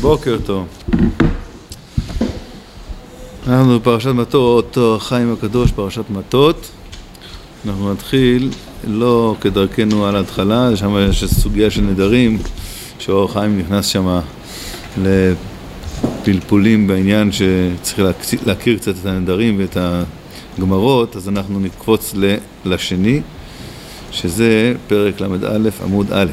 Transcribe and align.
בוקר 0.00 0.38
טוב. 0.46 0.66
אנחנו 3.46 3.80
בפרשת 3.80 4.10
מטות, 4.10 4.78
חיים 4.98 5.32
הקדוש, 5.32 5.72
פרשת 5.72 6.10
מטות. 6.10 6.70
אנחנו 7.66 7.92
נתחיל 7.92 8.50
לא 8.86 9.36
כדרכנו 9.40 10.06
על 10.06 10.16
ההתחלה, 10.16 10.76
שם 10.76 10.96
יש 11.10 11.24
סוגיה 11.24 11.70
של 11.70 11.80
נדרים, 11.80 12.38
שאור 12.98 13.32
חיים 13.32 13.58
נכנס 13.58 13.86
שם 13.86 14.20
לפלפולים 15.02 16.86
בעניין 16.86 17.30
שצריך 17.32 18.00
להכיר 18.46 18.78
קצת 18.78 18.94
את 19.00 19.06
הנדרים 19.06 19.58
ואת 19.58 19.76
הגמרות, 20.58 21.16
אז 21.16 21.28
אנחנו 21.28 21.60
נקפוץ 21.60 22.14
לשני, 22.64 23.20
שזה 24.14 24.74
פרק 24.86 25.20
ל"א 25.20 25.68
עמוד 25.84 26.12
א'. 26.12 26.26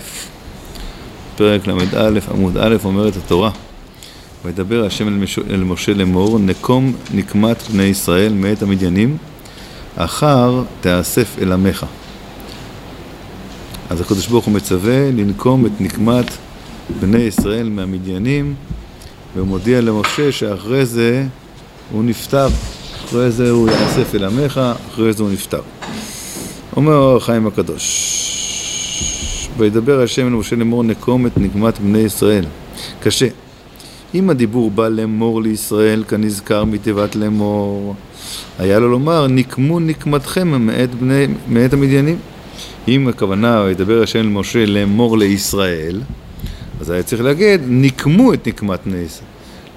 פרק 1.35 1.67
ל"א 1.67 2.19
עמוד 2.31 2.57
א' 2.57 2.75
אומרת 2.83 3.17
התורה 3.17 3.51
וידבר 4.45 4.85
השם 4.85 5.07
אל, 5.07 5.13
מש... 5.13 5.39
אל 5.39 5.63
משה 5.63 5.93
לאמור 5.93 6.39
נקום 6.39 6.93
נקמת 7.13 7.63
בני 7.71 7.83
ישראל 7.83 8.33
מאת 8.33 8.61
המדיינים 8.61 9.17
אחר 9.95 10.63
תאסף 10.81 11.35
אל 11.41 11.51
עמך. 11.51 11.85
אז 13.89 14.01
הקדוש 14.01 14.27
ברוך 14.27 14.45
הוא 14.45 14.53
מצווה 14.53 15.11
לנקום 15.11 15.65
את 15.65 15.71
נקמת 15.79 16.31
בני 16.99 17.19
ישראל 17.19 17.69
מהמדיינים 17.69 18.53
והוא 19.35 19.47
מודיע 19.47 19.81
למשה 19.81 20.31
שאחרי 20.31 20.85
זה 20.85 21.25
הוא 21.91 22.03
נפטר. 22.03 22.47
אחרי 23.05 23.31
זה 23.31 23.49
הוא 23.49 23.69
יאסף 23.69 24.15
אל 24.15 24.23
עמך 24.23 24.61
אחרי 24.91 25.13
זה 25.13 25.23
הוא 25.23 25.31
נפטר 25.31 25.61
אומר 26.75 27.15
החיים 27.15 27.47
הקדוש 27.47 28.27
וידבר 29.57 30.01
השם 30.01 30.27
אל 30.27 30.31
משה 30.31 30.55
לאמור 30.55 30.83
נקום 30.83 31.27
את 31.27 31.37
נקמת 31.37 31.79
בני 31.79 31.97
ישראל. 31.97 32.45
קשה. 32.99 33.27
אם 34.15 34.29
הדיבור 34.29 34.71
בא 34.71 34.87
לאמור 34.87 35.41
לישראל 35.41 36.03
כנזכר 36.07 36.65
מתיבת 36.65 37.15
לאמור, 37.15 37.95
היה 38.59 38.79
לו 38.79 38.89
לומר 38.89 39.27
נקמו 39.27 39.79
נקמתכם 39.79 40.65
מאת, 40.65 40.95
בני, 40.95 41.27
מאת 41.47 41.73
המדיינים. 41.73 42.17
אם 42.87 43.07
הכוונה 43.07 43.61
וידבר 43.61 44.03
השם 44.03 44.19
אל 44.19 44.27
משה 44.27 44.65
לאמור 44.65 45.17
לישראל, 45.17 46.01
אז 46.81 46.89
היה 46.89 47.03
צריך 47.03 47.21
להגיד 47.21 47.61
נקמו 47.67 48.33
את 48.33 48.47
נקמת 48.47 48.79
בני 48.85 48.97
ישראל, 48.97 49.27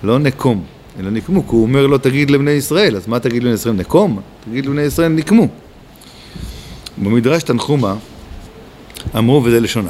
לא 0.03 0.19
נקום, 0.19 0.65
אלא 1.01 1.11
נקמו, 1.11 1.49
כי 1.49 1.55
הוא 1.55 1.63
אומר 1.63 1.87
לא 1.87 1.99
תגיד 1.99 2.31
לבני 2.31 2.51
ישראל, 2.51 2.97
אז 2.97 3.09
מה 3.09 3.19
תגיד 3.19 3.43
לבני 3.43 3.55
ישראל? 3.55 3.75
נקום? 3.75 4.21
תגיד 4.51 4.67
לבני 4.67 4.83
ישראל 4.83 5.13
נקמו. 5.13 5.49
במדרש 6.99 7.43
תנחומה 7.43 7.95
אמרו 9.19 9.45
וזה 9.45 9.61
לשונם. 9.61 9.89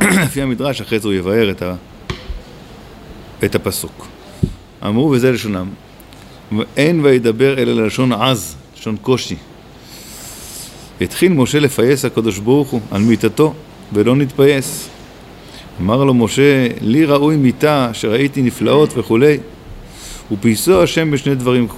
לפי 0.24 0.42
המדרש, 0.42 0.80
אחרי 0.80 0.98
זה 0.98 1.08
הוא 1.08 1.14
יבאר 1.14 1.50
את, 1.50 1.62
ה... 1.62 1.74
את 3.44 3.54
הפסוק. 3.54 4.06
אמרו 4.86 5.10
וזה 5.10 5.32
לשונם. 5.32 5.68
אין 6.76 7.00
וידבר 7.04 7.58
אלא 7.58 7.72
ללשון 7.72 8.12
עז, 8.12 8.56
לשון 8.78 8.96
קושי. 9.02 9.36
התחיל 11.00 11.32
משה 11.32 11.60
לפייס 11.60 12.04
הקדוש 12.04 12.38
ברוך 12.38 12.68
הוא 12.70 12.80
על 12.90 13.02
מיתתו, 13.02 13.54
ולא 13.92 14.16
נתפייס. 14.16 14.88
אמר 15.80 16.04
לו 16.04 16.14
משה, 16.14 16.68
לי 16.80 17.04
ראוי 17.04 17.36
מיתה 17.36 17.90
שראיתי 17.92 18.42
נפלאות 18.42 18.92
וכולי. 18.96 19.38
ופייסו 20.32 20.82
השם 20.82 21.10
בשני 21.10 21.34
דברים. 21.34 21.68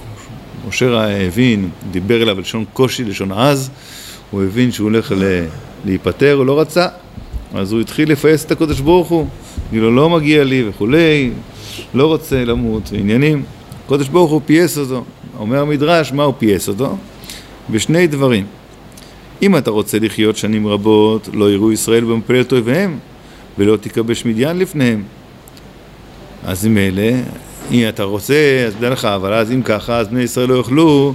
משה 0.67 1.25
הבין, 1.27 1.69
דיבר 1.91 2.21
אליו 2.21 2.39
לשון 2.39 2.65
קושי, 2.73 3.03
לשון 3.03 3.31
עז, 3.31 3.69
הוא 4.31 4.43
הבין 4.43 4.71
שהוא 4.71 4.89
הולך 4.89 5.11
ל... 5.17 5.45
להיפטר, 5.85 6.33
הוא 6.33 6.45
לא 6.45 6.59
רצה, 6.59 6.87
אז 7.53 7.71
הוא 7.71 7.81
התחיל 7.81 8.11
לפייס 8.11 8.45
את 8.45 8.51
הקדוש 8.51 8.79
ברוך 8.79 9.07
הוא, 9.07 9.27
כאילו 9.69 9.91
לו 9.91 9.95
לא 9.95 10.09
מגיע 10.09 10.43
לי 10.43 10.69
וכולי, 10.69 11.31
לא 11.93 12.07
רוצה 12.07 12.45
למות, 12.45 12.89
ועניינים. 12.91 13.43
הקדוש 13.85 14.07
ברוך 14.07 14.31
הוא 14.31 14.41
פייס 14.45 14.77
אותו, 14.77 15.03
אומר 15.39 15.61
המדרש, 15.61 16.11
מה 16.11 16.23
הוא 16.23 16.33
פייס 16.37 16.67
אותו? 16.67 16.97
בשני 17.69 18.07
דברים. 18.07 18.45
אם 19.41 19.57
אתה 19.57 19.71
רוצה 19.71 19.99
לחיות 19.99 20.37
שנים 20.37 20.67
רבות, 20.67 21.29
לא 21.33 21.51
יראו 21.51 21.71
ישראל 21.71 22.03
במפלת 22.03 22.51
אויביהם, 22.51 22.97
ולא 23.57 23.77
תכבש 23.77 24.25
מדיין 24.25 24.59
לפניהם. 24.59 25.03
אז 26.45 26.67
אלה, 26.77 27.21
אם 27.71 27.89
אתה 27.89 28.03
רוצה, 28.03 28.63
אז 28.67 28.73
תדע 28.75 28.89
לך, 28.89 29.05
אבל 29.05 29.33
אז 29.33 29.51
אם 29.51 29.61
ככה, 29.61 29.97
אז 29.97 30.07
בני 30.07 30.21
ישראל 30.21 30.49
לא 30.49 30.53
יוכלו 30.53 31.13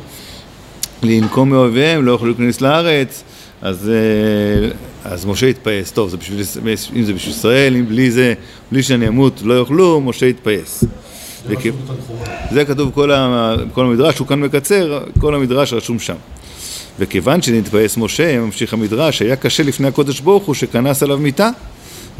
לנקום 1.04 1.50
מאויביהם, 1.50 2.04
לא 2.04 2.12
יוכלו 2.12 2.28
להיכנס 2.28 2.60
לארץ, 2.60 3.22
אז, 3.62 3.91
אה, 3.91 4.69
אז 5.04 5.26
משה 5.26 5.47
התפייס, 5.47 5.92
טוב, 5.92 6.10
זה 6.10 6.16
בשביל, 6.16 6.42
אם 6.97 7.04
זה 7.04 7.12
בשביל 7.12 7.34
ישראל, 7.34 7.76
אם 7.76 7.88
בלי 7.88 8.10
זה, 8.10 8.34
בלי 8.72 8.82
שאני 8.82 9.09
אמות 9.09 9.42
לא 9.44 9.59
יאכלו, 9.59 10.00
משה 10.00 10.26
התפייס. 10.26 10.81
זה, 10.81 10.87
וכי, 11.48 11.70
זה 12.50 12.65
כתוב 12.65 12.91
כל, 12.94 13.10
ה, 13.10 13.54
כל 13.72 13.84
המדרש, 13.84 14.19
הוא 14.19 14.28
כאן 14.28 14.41
מקצר, 14.41 15.00
כל 15.20 15.34
המדרש 15.34 15.72
רשום 15.72 15.98
שם. 15.98 16.16
וכיוון 16.98 17.42
שנתפייס 17.42 17.97
משה, 17.97 18.41
ממשיך 18.41 18.72
המדרש, 18.72 19.22
היה 19.22 19.36
קשה 19.36 19.62
לפני 19.62 19.88
הקודש 19.88 20.21
ברוך 20.21 20.44
הוא 20.44 20.54
שכנס 20.54 21.03
עליו 21.03 21.19
מיתה 21.19 21.50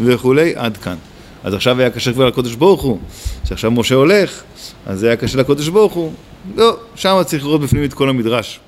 וכולי, 0.01 0.53
עד 0.56 0.77
כאן. 0.77 0.97
אז 1.45 1.55
עכשיו 1.55 1.81
היה 1.81 1.91
קשה 1.91 2.12
כבר 2.12 2.27
לקודש 2.27 2.55
ברוך 2.55 2.83
הוא, 2.83 2.99
שעכשיו 3.45 3.71
משה 3.71 3.95
הולך, 3.95 4.43
אז 4.87 4.99
זה 4.99 5.06
היה 5.06 5.16
קשה 5.16 5.39
לקודש 5.39 5.69
ברוך 5.69 5.93
הוא. 5.93 6.12
לא, 6.56 6.77
שם 6.95 7.21
צריך 7.27 7.45
לראות 7.45 7.61
בפנים 7.61 7.84
את 7.84 7.95
כל 7.95 8.09
המדרש. 8.09 8.61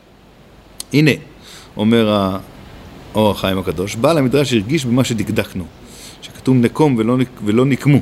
הנה, 0.93 1.11
אומר 1.77 2.37
אור 3.15 3.31
החיים 3.31 3.59
הקדוש, 3.59 3.97
בעל 3.97 4.19
המדרש 4.19 4.53
הרגיש 4.53 4.85
במה 4.85 5.05
שדקדקנו, 5.05 5.65
שכתוב 6.23 6.57
נקום 6.57 6.95
ולא, 6.99 7.17
ולא 7.45 7.65
נקמו. 7.65 8.01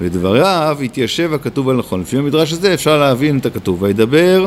ולדבריו 0.00 0.78
התיישב 0.84 1.32
הכתוב 1.34 1.68
על 1.68 1.76
נכון. 1.76 2.00
לפי 2.00 2.18
המדרש 2.18 2.52
הזה 2.52 2.74
אפשר 2.74 2.98
להבין 2.98 3.38
את 3.38 3.46
הכתוב. 3.46 3.82
וידבר, 3.82 4.46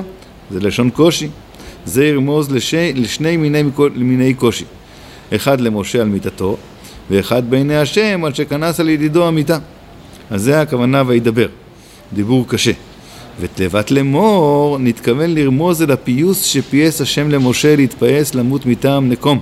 זה 0.52 0.60
לשון 0.60 0.90
קושי. 0.90 1.30
זה 1.86 2.06
ירמוז 2.06 2.52
לשי, 2.52 2.94
לשני 2.94 3.38
מיני, 3.38 3.64
מיני 3.96 4.34
קושי. 4.34 4.66
אחד 5.36 5.62
למשה 5.62 6.02
על 6.02 6.08
מיתתו, 6.08 6.58
ואחד 7.10 7.50
בעיני 7.50 7.78
השם 7.78 8.26
על 8.26 8.34
שכנס 8.34 8.80
על 8.80 8.90
ידידו 8.90 9.28
המיתה. 9.28 9.58
אז 10.30 10.42
זה 10.42 10.62
הכוונה 10.62 11.04
וידבר. 11.08 11.48
דיבור 12.14 12.48
קשה. 12.48 12.72
ותיבת 13.40 13.92
לאמור 13.92 14.78
נתכוון 14.80 15.36
לרמוז 15.36 15.82
אל 15.82 15.92
הפיוס 15.92 16.44
שפייס 16.44 17.02
השם 17.02 17.30
למשה 17.30 17.76
להתפייס 17.76 18.36
למות 18.36 18.66
מטעם 18.66 19.10
נקום. 19.10 19.40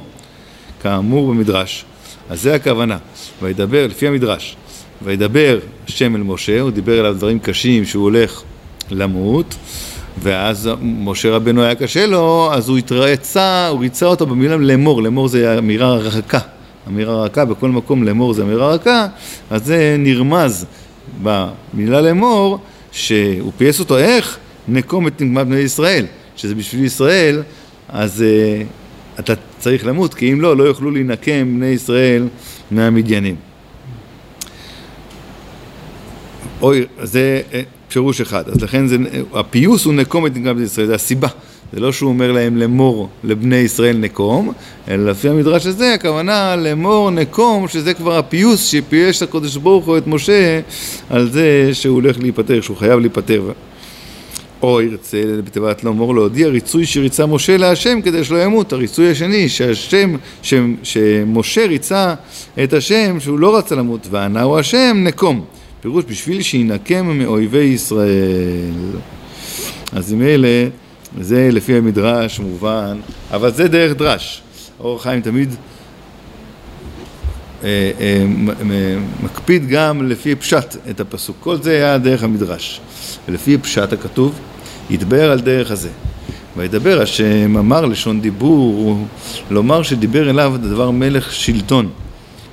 כאמור 0.83 1.27
במדרש. 1.33 1.85
אז 2.29 2.41
זה 2.41 2.55
הכוונה. 2.55 2.97
וידבר, 3.41 3.87
לפי 3.87 4.07
המדרש, 4.07 4.55
וידבר 5.03 5.59
השם 5.87 6.15
אל 6.15 6.23
משה, 6.23 6.61
הוא 6.61 6.71
דיבר 6.71 6.99
אליו 6.99 7.13
דברים 7.13 7.39
קשים 7.39 7.85
שהוא 7.85 8.03
הולך 8.03 8.41
למות, 8.91 9.55
ואז 10.23 10.69
משה 10.81 11.31
רבנו 11.31 11.63
היה 11.63 11.75
קשה 11.75 12.05
לו, 12.05 12.49
אז 12.53 12.69
הוא 12.69 12.77
התרצה, 12.77 13.67
הוא 13.67 13.79
ריצה 13.79 14.05
אותו 14.05 14.25
במילה 14.25 14.57
לאמור, 14.57 15.03
לאמור 15.03 15.27
זה 15.27 15.57
אמירה 15.57 15.95
רכה, 15.95 16.39
אמירה 16.87 17.23
רכה, 17.23 17.45
בכל 17.45 17.69
מקום 17.69 18.03
לאמור 18.03 18.33
זה 18.33 18.43
אמירה 18.43 18.73
רכה, 18.73 19.07
אז 19.49 19.65
זה 19.65 19.95
נרמז 19.99 20.65
במילה 21.23 22.01
לאמור, 22.01 22.59
שהוא 22.91 23.51
פייס 23.57 23.79
אותו 23.79 23.97
איך? 23.97 24.37
נקום 24.67 25.07
את 25.07 25.21
נקמת 25.21 25.47
בני 25.47 25.59
ישראל, 25.59 26.05
שזה 26.35 26.55
בשביל 26.55 26.85
ישראל, 26.85 27.43
אז 27.89 28.23
uh, 28.23 29.19
אתה 29.19 29.33
צריך 29.59 29.85
למות, 29.85 30.13
כי 30.13 30.33
אם 30.33 30.41
לא, 30.41 30.57
לא 30.57 30.63
יוכלו 30.63 30.91
להינקם 30.91 31.55
בני 31.57 31.65
ישראל 31.65 32.27
מהמדיינים. 32.71 33.35
אוי, 36.61 36.85
זה 37.03 37.41
אה, 37.53 37.61
פירוש 37.89 38.21
אחד. 38.21 38.49
אז 38.49 38.61
לכן 38.61 38.87
זה, 38.87 38.97
הפיוס 39.33 39.85
הוא 39.85 39.93
נקום 39.93 40.25
את 40.25 40.31
נקמת 40.31 40.55
בני 40.55 40.65
ישראל, 40.65 40.87
זה 40.87 40.95
הסיבה. 40.95 41.27
זה 41.73 41.79
לא 41.79 41.91
שהוא 41.91 42.09
אומר 42.09 42.31
להם 42.31 42.57
לאמור 42.57 43.09
לבני 43.23 43.55
ישראל 43.55 43.97
נקום, 43.97 44.51
אלא 44.87 45.11
לפי 45.11 45.29
המדרש 45.29 45.65
הזה 45.65 45.93
הכוונה 45.93 46.55
לאמור 46.55 47.11
נקום, 47.11 47.67
שזה 47.67 47.93
כבר 47.93 48.17
הפיוס 48.17 48.65
שפייש 48.65 49.23
הקודש 49.23 49.55
ברוך 49.57 49.85
הוא 49.85 49.97
את 49.97 50.07
משה 50.07 50.59
על 51.09 51.29
זה 51.29 51.69
שהוא 51.73 51.95
הולך 51.95 52.19
להיפטר, 52.19 52.61
שהוא 52.61 52.77
חייב 52.77 52.99
להיפטר. 52.99 53.51
או 54.61 54.81
ירצה 54.81 55.23
בתיבת 55.45 55.83
לאמור 55.83 56.15
להודיע 56.15 56.47
ריצוי 56.47 56.85
שריצה 56.85 57.25
משה 57.25 57.57
להשם 57.57 58.01
כדי 58.01 58.23
שלא 58.23 58.43
ימות. 58.43 58.73
הריצוי 58.73 59.11
השני, 59.11 59.49
שהשם, 59.49 60.15
ש, 60.41 60.53
שמשה 60.83 61.65
ריצה 61.65 62.13
את 62.63 62.73
השם 62.73 63.19
שהוא 63.19 63.39
לא 63.39 63.57
רצה 63.57 63.75
למות, 63.75 64.07
וענה 64.11 64.41
הוא 64.41 64.59
השם 64.59 64.97
נקום. 65.03 65.45
פירוש 65.81 66.05
בשביל 66.07 66.41
שינקם 66.41 67.17
מאויבי 67.19 67.57
ישראל. 67.57 68.11
אז 69.91 70.13
אם 70.13 70.21
אלה 70.21 70.67
זה 71.19 71.49
לפי 71.51 71.77
המדרש 71.77 72.39
מובן, 72.39 72.99
אבל 73.31 73.51
זה 73.51 73.67
דרך 73.67 73.97
דרש. 73.97 74.41
אור 74.79 74.95
החיים 74.95 75.21
תמיד 75.21 75.55
אה, 77.63 77.91
אה, 77.99 78.25
מקפיד 79.23 79.67
גם 79.67 80.09
לפי 80.09 80.35
פשט 80.35 80.75
את 80.89 80.99
הפסוק. 80.99 81.37
כל 81.39 81.61
זה 81.61 81.71
היה 81.71 81.97
דרך 81.97 82.23
המדרש. 82.23 82.81
ולפי 83.27 83.57
פשט 83.57 83.93
הכתוב, 83.93 84.39
ידבר 84.89 85.31
על 85.31 85.39
דרך 85.39 85.71
הזה. 85.71 85.89
וידבר 86.57 87.01
השם 87.01 87.57
אמר 87.57 87.85
לשון 87.85 88.21
דיבור, 88.21 89.05
לומר 89.49 89.83
שדיבר 89.83 90.29
אליו 90.29 90.53
דבר 90.61 90.91
מלך 90.91 91.33
שלטון, 91.33 91.89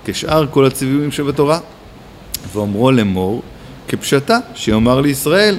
כשאר 0.04 0.46
כל 0.50 0.66
הציוויים 0.66 1.12
שבתורה. 1.12 1.58
ואומרו 2.52 2.90
לאמור 2.90 3.42
כפשטה, 3.88 4.38
שיאמר 4.54 5.00
לישראל, 5.00 5.58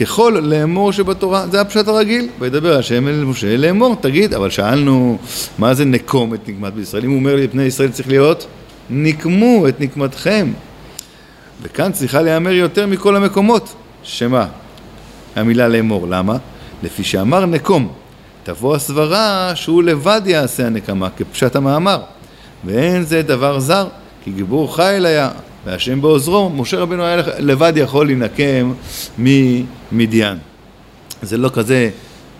ככל 0.00 0.38
לאמור 0.42 0.92
שבתורה, 0.92 1.46
זה 1.50 1.60
הפשט 1.60 1.88
הרגיל, 1.88 2.28
וידבר 2.38 2.78
השם 2.78 3.08
אל 3.08 3.24
משה 3.24 3.56
לאמור, 3.56 3.96
תגיד, 4.00 4.34
אבל 4.34 4.50
שאלנו 4.50 5.18
מה 5.58 5.74
זה 5.74 5.84
נקום 5.84 6.34
את 6.34 6.48
נקמת 6.48 6.74
בישראל, 6.74 7.04
אם 7.04 7.10
הוא 7.10 7.18
אומר 7.18 7.36
לי 7.36 7.48
פני 7.48 7.62
ישראל 7.62 7.90
צריך 7.90 8.08
להיות 8.08 8.46
נקמו 8.90 9.68
את 9.68 9.80
נקמתכם. 9.80 10.52
וכאן 11.62 11.92
צריכה 11.92 12.22
להיאמר 12.22 12.50
יותר 12.52 12.86
מכל 12.86 13.16
המקומות, 13.16 13.74
שמה? 14.02 14.46
המילה 15.36 15.68
לאמור, 15.68 16.06
למה? 16.08 16.36
לפי 16.82 17.04
שאמר 17.04 17.46
נקום, 17.46 17.92
תבוא 18.42 18.76
הסברה 18.76 19.52
שהוא 19.54 19.82
לבד 19.82 20.20
יעשה 20.24 20.66
הנקמה, 20.66 21.08
כפשט 21.16 21.56
המאמר. 21.56 22.00
ואין 22.64 23.02
זה 23.02 23.22
דבר 23.22 23.60
זר, 23.60 23.86
כי 24.24 24.30
גיבור 24.30 24.76
חיל 24.76 25.06
היה 25.06 25.30
והשם 25.66 26.00
בעוזרו, 26.00 26.50
משה 26.50 26.78
רבנו 26.78 27.04
היה 27.04 27.22
לבד 27.38 27.72
יכול 27.76 28.06
להינקם 28.06 28.72
ממדיין. 29.18 30.38
זה 31.22 31.36
לא 31.36 31.50
כזה 31.52 31.90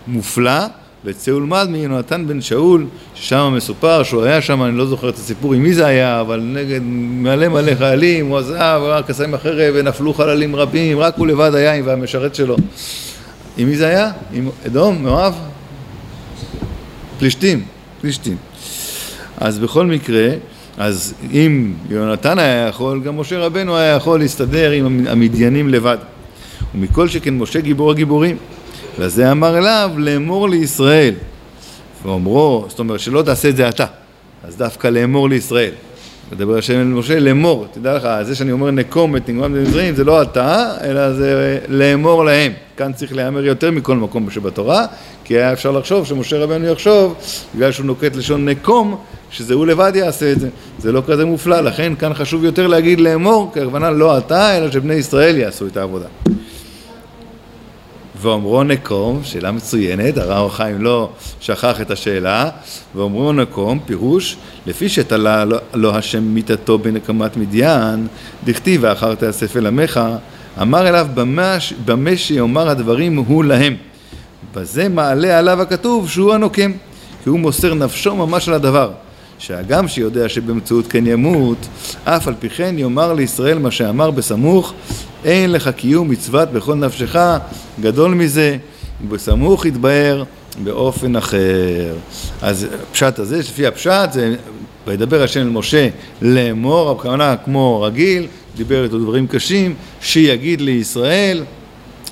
מופלא, 0.07 0.67
וצא 1.05 1.31
ולמד 1.31 1.69
מיונתן 1.71 2.27
בן 2.29 2.41
שאול, 2.41 2.87
ששם 3.15 3.53
מסופר 3.57 4.03
שהוא 4.03 4.23
היה 4.23 4.43
שם, 4.43 4.63
אני 4.63 4.77
לא 4.79 4.87
זוכר 4.87 5.09
את 5.09 5.15
הסיפור 5.15 5.55
עם 5.55 5.63
מי 5.63 5.75
זה 5.75 5.87
היה, 5.87 6.21
אבל 6.21 6.41
נגד 6.41 6.81
מלא 6.83 7.49
מלא 7.49 7.75
חיילים, 7.75 8.27
הוא 8.27 8.39
עזב, 8.39 8.81
רק 8.85 9.11
עשה 9.11 9.25
עם 9.25 9.35
החרב 9.35 9.75
ונפלו 9.77 10.15
חללים 10.15 10.57
רבים, 10.57 10.99
רק 10.99 11.15
הוא 11.17 11.27
לבד 11.27 11.55
היה 11.55 11.75
עם 11.75 11.89
המשרת 11.89 12.35
שלו. 12.35 12.57
עם 13.57 13.69
מי 13.69 13.77
זה 13.77 13.87
היה? 13.87 14.13
עם 14.33 14.49
אדום, 14.67 15.07
מואב? 15.07 15.35
פלישתים, 17.19 17.65
פלישתים. 18.01 18.37
אז 19.37 19.59
בכל 19.59 19.87
מקרה, 19.87 20.29
אז 20.79 21.15
אם 21.33 21.73
יונתן 21.91 22.39
היה 22.39 22.69
יכול, 22.69 23.01
גם 23.01 23.21
משה 23.21 23.39
רבנו 23.39 23.77
היה 23.77 23.97
יכול 23.97 24.21
להסתדר 24.21 24.71
עם 24.71 25.07
המדיינים 25.09 25.69
לבד. 25.69 25.99
ומכל 26.75 27.09
שכן 27.09 27.35
משה 27.35 27.61
גיבור 27.61 27.91
הגיבורים. 27.91 28.37
לזה 28.99 29.33
אמר 29.33 29.59
אליו 29.59 29.91
לאמור 29.97 30.49
לישראל. 30.49 31.15
ואומרו, 32.05 32.65
זאת 32.69 32.79
אומרת 32.79 33.01
שלא 33.01 33.23
תעשה 33.23 33.49
את 33.49 33.57
זה 33.57 33.69
אתה, 33.69 33.87
אז 34.45 34.57
דווקא 34.57 34.89
לאמור 34.89 35.29
לישראל. 35.29 35.71
מדבר 36.33 36.59
השם 36.59 36.81
אל 36.81 36.85
משה, 36.85 37.21
לאמור, 37.21 37.67
תדע 37.73 37.97
לך, 37.97 38.09
זה 38.23 38.35
שאני 38.35 38.53
אומר 38.53 38.71
נקום 38.71 39.17
את 39.17 39.29
נגמם 39.29 39.55
במצרים, 39.55 39.95
זה 39.95 40.05
לא 40.05 40.23
אתה, 40.23 40.71
אלא 40.85 41.13
זה 41.13 41.59
לאמור 41.69 42.25
להם. 42.25 42.53
כאן 42.77 42.93
צריך 42.93 43.13
להיאמר 43.13 43.45
יותר 43.45 43.71
מכל 43.71 43.97
מקום 43.97 44.31
שבתורה, 44.31 44.87
כי 45.25 45.35
היה 45.35 45.53
אפשר 45.53 45.71
לחשוב 45.71 46.07
שמשה 46.07 46.39
רבנו 46.39 46.67
יחשוב, 46.67 47.15
בגלל 47.55 47.73
שהוא 47.73 47.87
נוקט 47.87 48.17
לשון 48.17 48.49
נקום, 48.49 48.97
שזה 49.33 49.55
הוא 49.55 49.67
לבד 49.67 49.93
יעשה 49.95 50.33
את 50.33 50.41
זה. 50.41 50.49
זה 50.79 50.93
לא 50.93 51.03
כזה 51.07 51.25
מופלא, 51.25 51.61
לכן 51.61 51.95
כאן 51.95 52.15
חשוב 52.15 52.45
יותר 52.45 52.67
להגיד 52.67 53.01
לאמור, 53.01 53.51
כי 53.55 53.61
הכוונה 53.61 53.91
לא 53.91 54.19
אתה, 54.19 54.57
אלא 54.57 54.71
שבני 54.71 54.95
ישראל 54.95 55.39
יעשו 55.39 55.67
את 55.67 55.77
העבודה. 55.77 56.07
ואומרו 58.21 58.65
נקום, 58.65 59.21
שאלה 59.25 59.53
מצוינת, 59.53 60.19
הרב 60.19 60.51
חיים 60.51 60.83
לא 60.83 61.11
שכח 61.41 61.81
את 61.81 61.91
השאלה, 61.91 62.51
ואומרו 62.95 63.33
נקום, 63.33 63.79
פירוש, 63.87 64.37
לפי 64.67 64.89
שתלה 64.89 65.45
לו, 65.45 65.57
לו 65.75 65.97
השם 65.97 66.23
מיתתו 66.23 66.79
בנקמת 66.79 67.37
מדיין, 67.37 68.07
דכתיב 68.45 68.81
ואחר 68.85 69.15
תאסף 69.15 69.57
אל 69.57 69.67
עמך, 69.67 70.01
אמר 70.63 70.89
אליו 70.89 71.07
במה 71.85 72.17
שיאמר 72.17 72.69
הדברים 72.69 73.17
הוא 73.17 73.45
להם. 73.45 73.77
בזה 74.55 74.89
מעלה 74.89 75.39
עליו 75.39 75.63
הכתוב 75.63 76.09
שהוא 76.09 76.35
הנוקם, 76.35 76.73
כי 77.25 77.29
הוא 77.29 77.39
מוסר 77.39 77.75
נפשו 77.75 78.17
ממש 78.17 78.49
על 78.49 78.55
הדבר. 78.55 78.91
שהגם 79.43 79.89
שיודע 79.89 80.29
שבאמצעות 80.29 80.87
כן 80.87 81.07
ימות, 81.07 81.59
אף 82.05 82.29
על 82.29 82.35
פי 82.39 82.49
כן 82.49 82.75
יאמר 82.79 83.13
לישראל 83.13 83.59
מה 83.59 83.71
שאמר 83.71 84.11
בסמוך, 84.11 84.73
אין 85.25 85.53
לך 85.53 85.69
קיום 85.69 86.09
מצוות 86.11 86.53
בכל 86.53 86.75
נפשך, 86.75 87.17
גדול 87.81 88.15
מזה, 88.15 88.57
ובסמוך 89.05 89.67
יתבהר 89.67 90.25
באופן 90.65 91.17
אחר. 91.17 91.95
אז 92.43 92.67
הפשט 92.91 93.19
הזה, 93.19 93.39
לפי 93.39 93.67
הפשט, 93.67 94.13
זה 94.13 94.35
וידבר 94.87 95.23
השם 95.23 95.41
אל 95.41 95.49
משה 95.49 95.89
לאמור, 96.23 96.91
הכוונה 96.91 97.37
כמו 97.45 97.83
רגיל, 97.83 98.27
דיבר 98.57 98.85
איתו 98.85 98.99
דברים 98.99 99.27
קשים, 99.27 99.75
שיגיד 100.01 100.61
לישראל, 100.61 101.45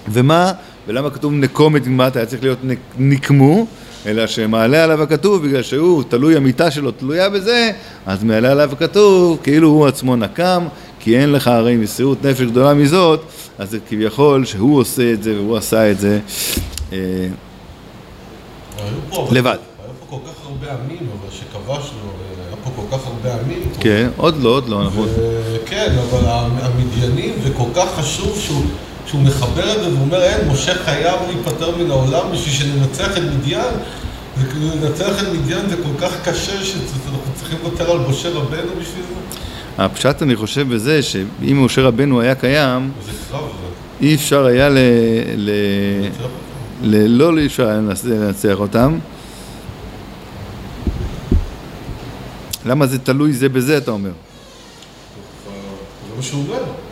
ומה? 0.08 0.52
ולמה 0.86 1.10
כתוב 1.10 1.32
נקום 1.32 1.76
את 1.76 1.82
נקמת, 1.82 2.16
היה 2.16 2.26
צריך 2.26 2.42
להיות 2.42 2.58
נקמו, 2.98 3.66
אלא 4.06 4.26
שמעלה 4.26 4.84
עליו 4.84 5.02
הכתוב, 5.02 5.46
בגלל 5.46 5.62
שהוא 5.62 6.02
תלוי 6.08 6.36
המיטה 6.36 6.70
שלו 6.70 6.90
תלויה 6.90 7.28
בזה, 7.28 7.70
אז 8.06 8.24
מעלה 8.24 8.50
עליו 8.50 8.72
הכתוב, 8.72 9.38
כאילו 9.42 9.68
הוא 9.68 9.86
עצמו 9.86 10.16
נקם, 10.16 10.66
כי 11.00 11.18
אין 11.18 11.32
לך 11.32 11.48
הרי 11.48 11.76
מסירות 11.76 12.24
נפש 12.24 12.40
גדולה 12.40 12.74
מזאת, 12.74 13.20
אז 13.58 13.70
זה 13.70 13.78
כביכול 13.88 14.44
שהוא 14.44 14.80
עושה 14.80 15.12
את 15.12 15.22
זה 15.22 15.34
והוא 15.36 15.56
עשה 15.56 15.90
את 15.90 16.00
זה 16.00 16.18
אה, 16.92 16.98
לבד. 19.30 19.56
היו 19.82 19.92
פה 20.00 20.16
כל 20.16 20.30
כך 20.30 20.46
הרבה 20.46 20.66
עמים, 20.72 21.08
אבל 21.20 21.30
שכבשנו, 21.30 21.98
היה 22.46 22.56
פה 22.64 22.70
כל 22.76 22.96
כך 22.96 23.06
הרבה 23.06 23.40
עמים. 23.40 23.62
כן, 23.80 24.08
עוד 24.16 24.42
לא, 24.42 24.48
עוד 24.48 24.68
לא, 24.68 24.84
נכון. 24.84 25.08
כן, 25.66 25.94
אבל 26.10 26.28
המדיינים, 26.62 27.34
זה 27.42 27.50
כל 27.56 27.68
כך 27.74 27.94
חשוב 27.94 28.38
שהוא... 28.38 28.64
שהוא 29.10 29.22
מחבר 29.22 29.76
את 29.76 29.80
זה 29.80 29.98
ואומר, 29.98 30.22
אין, 30.22 30.48
משה 30.48 30.74
חייב 30.74 31.20
להיפטר 31.26 31.76
מן 31.76 31.90
העולם 31.90 32.32
בשביל 32.32 32.54
שננצח 32.54 33.18
את 33.18 33.22
מדיין. 33.22 33.74
לנצח 34.60 35.22
את 35.22 35.28
מדיין 35.28 35.68
זה 35.68 35.76
כל 35.76 36.00
כך 36.00 36.28
קשה 36.28 36.64
שאנחנו 36.64 37.18
צריכים 37.34 37.58
לוותר 37.64 37.90
על 37.90 37.98
משה 37.98 38.28
רבנו 38.28 38.70
בשביל 38.80 39.04
זה. 39.08 39.14
הפשט 39.84 40.22
אני 40.22 40.36
חושב 40.36 40.74
בזה 40.74 41.02
שאם 41.02 41.64
משה 41.64 41.82
רבנו 41.82 42.20
היה 42.20 42.34
קיים, 42.34 42.90
אי 44.00 44.14
אפשר 44.14 44.44
היה 44.44 44.68
ל... 44.68 44.78
ל... 45.36 45.50
ל... 46.82 47.06
לא 47.06 47.38
אי 47.38 47.46
אפשר 47.46 47.68
היה 47.68 47.80
לנצח 48.04 48.60
אותם. 48.60 48.98
למה 52.66 52.86
זה 52.86 52.98
תלוי 52.98 53.32
זה 53.32 53.48
בזה 53.48 53.76
אתה 53.76 53.90
אומר? 53.90 54.10
זה 54.10 54.16
מה 56.16 56.22
שהוא 56.22 56.44
אומר. 56.48 56.89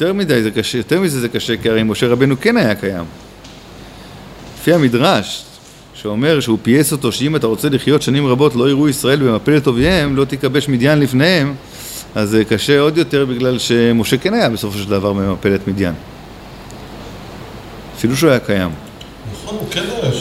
יותר 0.00 0.12
מדי 0.12 0.42
זה 0.42 0.50
קשה, 0.50 0.78
יותר 0.78 1.00
מזה 1.00 1.20
זה 1.20 1.28
קשה, 1.28 1.56
כי 1.56 1.70
הרי 1.70 1.82
משה 1.82 2.08
רבנו 2.08 2.34
כן 2.40 2.56
היה 2.56 2.74
קיים. 2.74 3.04
לפי 4.58 4.72
המדרש, 4.72 5.44
שאומר 5.94 6.40
שהוא 6.40 6.58
פייס 6.62 6.92
אותו 6.92 7.12
שאם 7.12 7.36
אתה 7.36 7.46
רוצה 7.46 7.68
לחיות 7.68 8.02
שנים 8.02 8.26
רבות 8.26 8.54
לא 8.54 8.70
יראו 8.70 8.88
ישראל 8.88 9.18
במפלת 9.18 9.66
אויביהם, 9.66 10.16
לא 10.16 10.24
תכבש 10.24 10.68
מדיין 10.68 10.98
לפניהם, 10.98 11.54
אז 12.14 12.28
זה 12.28 12.44
קשה 12.44 12.80
עוד 12.80 12.98
יותר 12.98 13.24
בגלל 13.24 13.58
שמשה 13.58 14.16
כן 14.16 14.34
היה 14.34 14.48
בסופו 14.48 14.78
של 14.78 14.90
דבר 14.90 15.12
במפלת 15.12 15.68
מדיין. 15.68 15.94
אפילו 17.96 18.16
שהוא 18.16 18.30
היה 18.30 18.38
קיים. 18.38 18.70
נכון, 19.32 19.56
הוא 19.58 19.68
כן 19.70 19.84
היה 20.02 20.12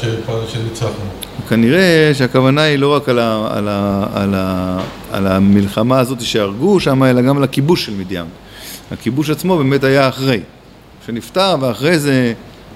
שניצחנו. 0.47 1.05
כנראה 1.49 2.11
שהכוונה 2.13 2.61
היא 2.61 2.79
לא 2.79 2.95
רק 2.95 3.09
על, 3.09 3.19
ה, 3.19 3.47
על, 3.51 3.67
ה, 3.67 4.05
על, 4.13 4.33
ה, 4.35 4.79
על 5.11 5.27
המלחמה 5.27 5.99
הזאת 5.99 6.21
שהרגו 6.21 6.79
שם, 6.79 7.03
אלא 7.03 7.21
גם 7.21 7.37
על 7.37 7.43
הכיבוש 7.43 7.85
של 7.85 7.93
מדיין. 7.93 8.25
הכיבוש 8.91 9.29
עצמו 9.29 9.57
באמת 9.57 9.83
היה 9.83 10.09
אחרי, 10.09 10.39
שנפטר 11.05 11.55
ואחרי 11.61 11.99
זה 11.99 12.33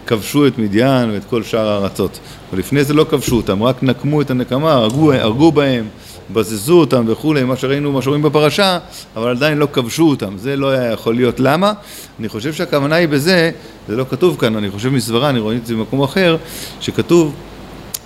כבשו 0.07 0.47
את 0.47 0.57
מדיין 0.57 1.11
ואת 1.11 1.25
כל 1.29 1.43
שאר 1.43 1.67
הארצות. 1.67 2.19
ולפני 2.53 2.83
זה 2.83 2.93
לא 2.93 3.05
כבשו 3.09 3.35
אותם, 3.35 3.63
רק 3.63 3.83
נקמו 3.83 4.21
את 4.21 4.31
הנקמה, 4.31 4.73
הרגו, 4.73 5.13
הרגו 5.13 5.51
בהם, 5.51 5.85
בזזו 6.33 6.79
אותם 6.79 7.03
וכולי, 7.07 7.43
מה 7.43 7.55
שראינו, 7.57 7.91
מה 7.91 8.01
שרואים 8.01 8.21
בפרשה, 8.21 8.79
אבל 9.15 9.29
עדיין 9.31 9.57
לא 9.57 9.67
כבשו 9.73 10.09
אותם. 10.09 10.37
זה 10.37 10.55
לא 10.55 10.69
היה 10.69 10.91
יכול 10.91 11.15
להיות. 11.15 11.39
למה? 11.39 11.73
אני 12.19 12.29
חושב 12.29 12.53
שהכוונה 12.53 12.95
היא 12.95 13.07
בזה, 13.07 13.51
זה 13.87 13.95
לא 13.95 14.05
כתוב 14.09 14.37
כאן, 14.39 14.55
אני 14.55 14.71
חושב 14.71 14.89
מסברה, 14.89 15.29
אני 15.29 15.39
רואה 15.39 15.55
את 15.55 15.65
זה 15.65 15.75
במקום 15.75 16.01
אחר, 16.01 16.37
שכתוב 16.81 17.35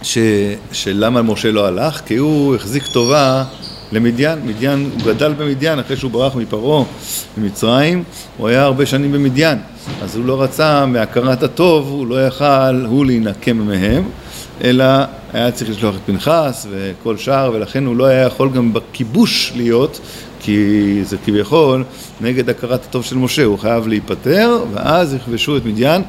ש, 0.02 0.18
שלמה 0.72 1.22
משה 1.22 1.52
לא 1.52 1.68
הלך? 1.68 2.02
כי 2.06 2.16
הוא 2.16 2.56
החזיק 2.56 2.84
טובה 2.94 3.44
למדיין, 3.92 4.40
מדיין, 4.46 4.90
הוא 4.94 5.14
גדל 5.14 5.34
במדיין 5.34 5.80
אחרי 5.80 5.98
שהוא 5.98 6.12
ברח 6.12 6.36
מפרעה 6.36 6.84
ממצרים, 7.38 8.04
הוא 8.38 8.48
היה 8.48 8.64
הרבה 8.64 8.86
שנים 8.86 9.12
במדיין, 9.12 9.58
אז 10.02 10.16
הוא 10.16 10.26
לא 10.26 10.42
רצה 10.42 10.86
מהכרת 10.86 11.44
הטוב, 11.44 11.88
הוא 11.88 12.08
לא 12.08 12.28
יכל 12.28 12.86
הוא 12.86 13.06
להינקם 13.06 13.58
מהם, 13.58 14.04
אלא 14.64 14.86
היה 15.34 15.52
צריך 15.52 15.70
לשלוח 15.70 15.96
את 15.96 16.02
פנחס 16.06 16.68
וכל 16.70 17.18
שאר, 17.18 17.52
ולכן 17.54 17.86
הוא 17.86 17.96
לא 17.96 18.06
היה 18.06 18.26
יכול 18.26 18.50
גם 18.50 18.74
בכיבוש 18.74 19.54
להיות, 19.56 20.00
כי 20.40 21.00
זה 21.04 21.18
כביכול 21.26 21.84
נגד 22.22 22.50
הכרת 22.50 22.86
הטוב 22.86 23.04
של 23.04 23.18
משה, 23.18 23.44
הוא 23.44 23.60
חייב 23.60 23.88
להיפטר, 23.88 24.64
ואז 24.74 25.14
יכבשו 25.14 25.58
את 25.58 25.66
מדיין. 25.66 26.02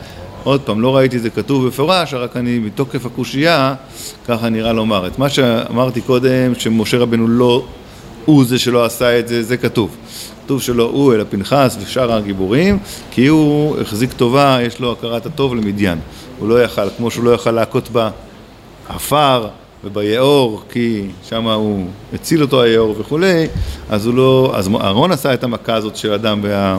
עוד 0.45 0.61
פעם, 0.61 0.81
לא 0.81 0.97
ראיתי 0.97 1.17
את 1.17 1.23
זה 1.23 1.31
כתוב 1.31 1.65
במפורש, 1.65 2.15
רק 2.15 2.37
אני 2.37 2.59
מתוקף 2.59 3.07
הקושייה, 3.07 3.75
ככה 4.29 4.49
נראה 4.49 4.73
לומר. 4.73 5.07
את 5.07 5.19
מה 5.19 5.29
שאמרתי 5.31 6.01
קודם, 6.01 6.55
שמשה 6.55 6.99
רבנו 6.99 7.29
לא 7.29 7.65
הוא 8.25 8.45
זה 8.45 8.59
שלא 8.59 8.85
עשה 8.85 9.19
את 9.19 9.29
זה, 9.29 9.43
זה 9.43 9.57
כתוב. 9.57 9.97
כתוב 10.45 10.63
שלא 10.63 10.91
הוא, 10.93 11.15
אלא 11.15 11.25
פנחס 11.31 11.79
ושאר 11.83 12.13
הגיבורים, 12.13 12.79
כי 13.11 13.27
הוא 13.27 13.81
החזיק 13.81 14.13
טובה, 14.13 14.59
יש 14.63 14.81
לו 14.81 14.93
הכרת 14.93 15.27
הטוב 15.27 15.55
למדיין. 15.55 15.99
הוא 16.39 16.49
לא 16.49 16.63
יכל, 16.63 16.91
כמו 16.97 17.11
שהוא 17.11 17.25
לא 17.25 17.31
יכל 17.31 17.51
להכות 17.51 17.89
בעפר 18.89 19.49
וביאור, 19.85 20.63
כי 20.71 21.07
שם 21.29 21.49
הוא 21.49 21.87
הציל 22.15 22.43
אותו 22.43 22.63
היאור 22.63 22.95
וכולי, 22.99 23.47
אז 23.91 24.07
הוא 24.07 24.15
לא, 24.15 24.53
אז 24.55 24.69
אהרון 24.81 25.13
עשה 25.13 25.35
את 25.35 25.45
המכה 25.45 25.75
הזאת 25.75 25.97
של 25.97 26.13
אדם 26.13 26.41
וה, 26.43 26.79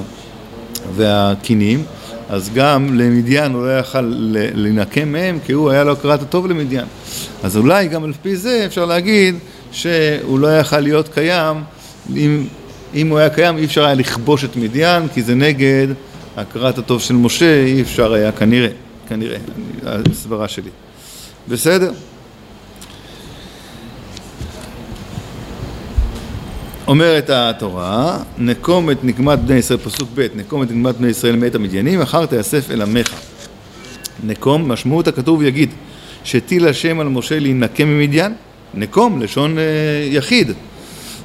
והקינים, 0.95 1.83
אז 2.29 2.49
גם 2.53 2.99
למדיין 2.99 3.53
הוא 3.53 3.65
לא 3.65 3.79
יכל 3.79 4.13
לנקם 4.55 5.11
מהם, 5.11 5.39
כי 5.45 5.51
הוא 5.51 5.69
היה 5.69 5.83
לו 5.83 5.91
הכרת 5.91 6.21
הטוב 6.21 6.47
למדיין. 6.47 6.85
אז 7.43 7.57
אולי 7.57 7.87
גם 7.87 8.03
על 8.03 8.13
פי 8.21 8.35
זה 8.35 8.63
אפשר 8.65 8.85
להגיד 8.85 9.35
שהוא 9.71 10.39
לא 10.39 10.59
יכל 10.59 10.79
להיות 10.79 11.09
קיים, 11.13 11.57
אם, 12.15 12.47
אם 12.95 13.09
הוא 13.09 13.19
היה 13.19 13.29
קיים 13.29 13.57
אי 13.57 13.65
אפשר 13.65 13.85
היה 13.85 13.93
לכבוש 13.93 14.43
את 14.43 14.55
מדיין, 14.55 15.07
כי 15.13 15.21
זה 15.21 15.35
נגד 15.35 15.87
הכרת 16.37 16.77
הטוב 16.77 17.01
של 17.01 17.13
משה, 17.13 17.63
אי 17.63 17.81
אפשר 17.81 18.13
היה 18.13 18.31
כנראה, 18.31 18.69
כנראה, 19.09 19.37
הסברה 19.85 20.47
שלי. 20.47 20.69
בסדר? 21.47 21.91
אומרת 26.89 27.29
התורה, 27.29 28.17
נקום 28.37 28.91
את 28.91 29.03
נקמת 29.03 29.39
בני 29.39 29.55
ישראל, 29.55 29.79
פסוק 29.79 30.09
ב', 30.15 30.27
נקום 30.35 30.63
את 30.63 30.71
נקמת 30.71 30.95
בני 30.95 31.07
ישראל 31.07 31.35
מאת 31.35 31.55
המדיינים, 31.55 32.01
אחר 32.01 32.25
תאסף 32.25 32.71
אל 32.71 32.81
עמך. 32.81 33.13
נקום, 34.23 34.71
משמעות 34.71 35.07
הכתוב 35.07 35.43
יגיד, 35.43 35.69
שטיל 36.23 36.67
השם 36.67 36.99
על 36.99 37.07
משה 37.07 37.39
להינקם 37.39 37.87
ממדיין, 37.87 38.33
נקום, 38.73 39.21
לשון 39.21 39.57
אה, 39.57 39.63
יחיד. 40.09 40.51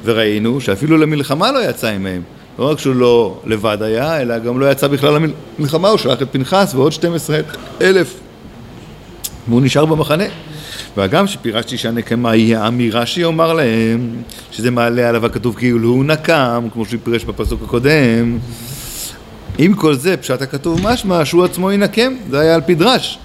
וראינו 0.05 0.61
שאפילו 0.61 0.97
למלחמה 0.97 1.53
לא 1.53 1.59
יצא 1.71 1.89
עמהם. 1.89 2.23
לא 2.59 2.71
רק 2.71 2.79
שהוא 2.79 2.95
לא 2.95 3.41
לבד 3.45 3.79
היה, 3.81 4.21
אלא 4.21 4.39
גם 4.39 4.61
לא 4.61 4.71
יצא 4.71 4.87
בכלל 4.87 5.29
למלחמה, 5.59 5.89
הוא 5.89 5.99
שלח 5.99 6.23
את 6.23 6.29
פנחס 6.33 6.73
ועוד 6.75 6.93
12 6.93 7.39
אלף. 7.81 8.15
והוא 9.49 9.63
נשאר 9.63 9.85
במחנה. 9.85 10.25
והגם 10.97 11.27
שפירשתי 11.27 11.79
שהנקמה 11.79 12.31
היא 12.31 12.57
האמירה 12.57 13.07
שיאמר 13.07 13.53
להם, 13.53 14.17
שזה 14.51 14.71
מעלה 14.71 15.09
עליו 15.09 15.27
הכתוב 15.27 15.57
כאילו 15.57 15.89
הוא 15.89 16.05
נקם, 16.05 16.67
כמו 16.73 16.85
שהוא 16.85 17.01
פירש 17.05 17.25
בפסוק 17.25 17.63
הקודם. 17.65 18.39
עם 19.59 19.75
כל 19.75 19.95
זה, 19.95 20.17
פשט 20.17 20.43
הכתוב 20.43 20.81
משמע 20.83 21.25
שהוא 21.25 21.45
עצמו 21.45 21.73
ינקם, 21.73 22.15
זה 22.31 22.41
היה 22.41 22.55
על 22.55 22.61
פי 22.61 22.75
דרש. 22.75 23.19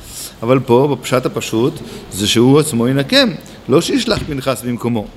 אבל 0.44 0.60
פה, 0.60 0.96
בפשט 0.96 1.26
הפשוט, 1.26 1.74
זה 2.12 2.28
שהוא 2.28 2.60
עצמו 2.60 2.88
ינקם, 2.88 3.30
לא 3.70 3.82
שישלח 3.82 4.20
פנחס 4.28 4.64
במקומו. 4.64 5.08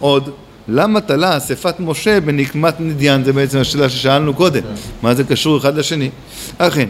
עוד, 0.00 0.30
למה 0.68 1.00
תלה 1.00 1.36
אספת 1.36 1.80
משה 1.80 2.20
בנקמת 2.20 2.80
נדיין? 2.80 3.24
זה 3.24 3.32
בעצם 3.32 3.58
השאלה 3.58 3.88
ששאלנו 3.88 4.34
קודם. 4.34 4.62
מה 5.02 5.14
זה 5.14 5.24
קשור 5.24 5.58
אחד 5.58 5.76
לשני? 5.76 6.10
אכן, 6.58 6.88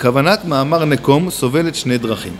כוונת 0.00 0.44
מאמר 0.44 0.84
נקום 0.84 1.30
סובלת 1.30 1.74
שני 1.74 1.98
דרכים. 1.98 2.32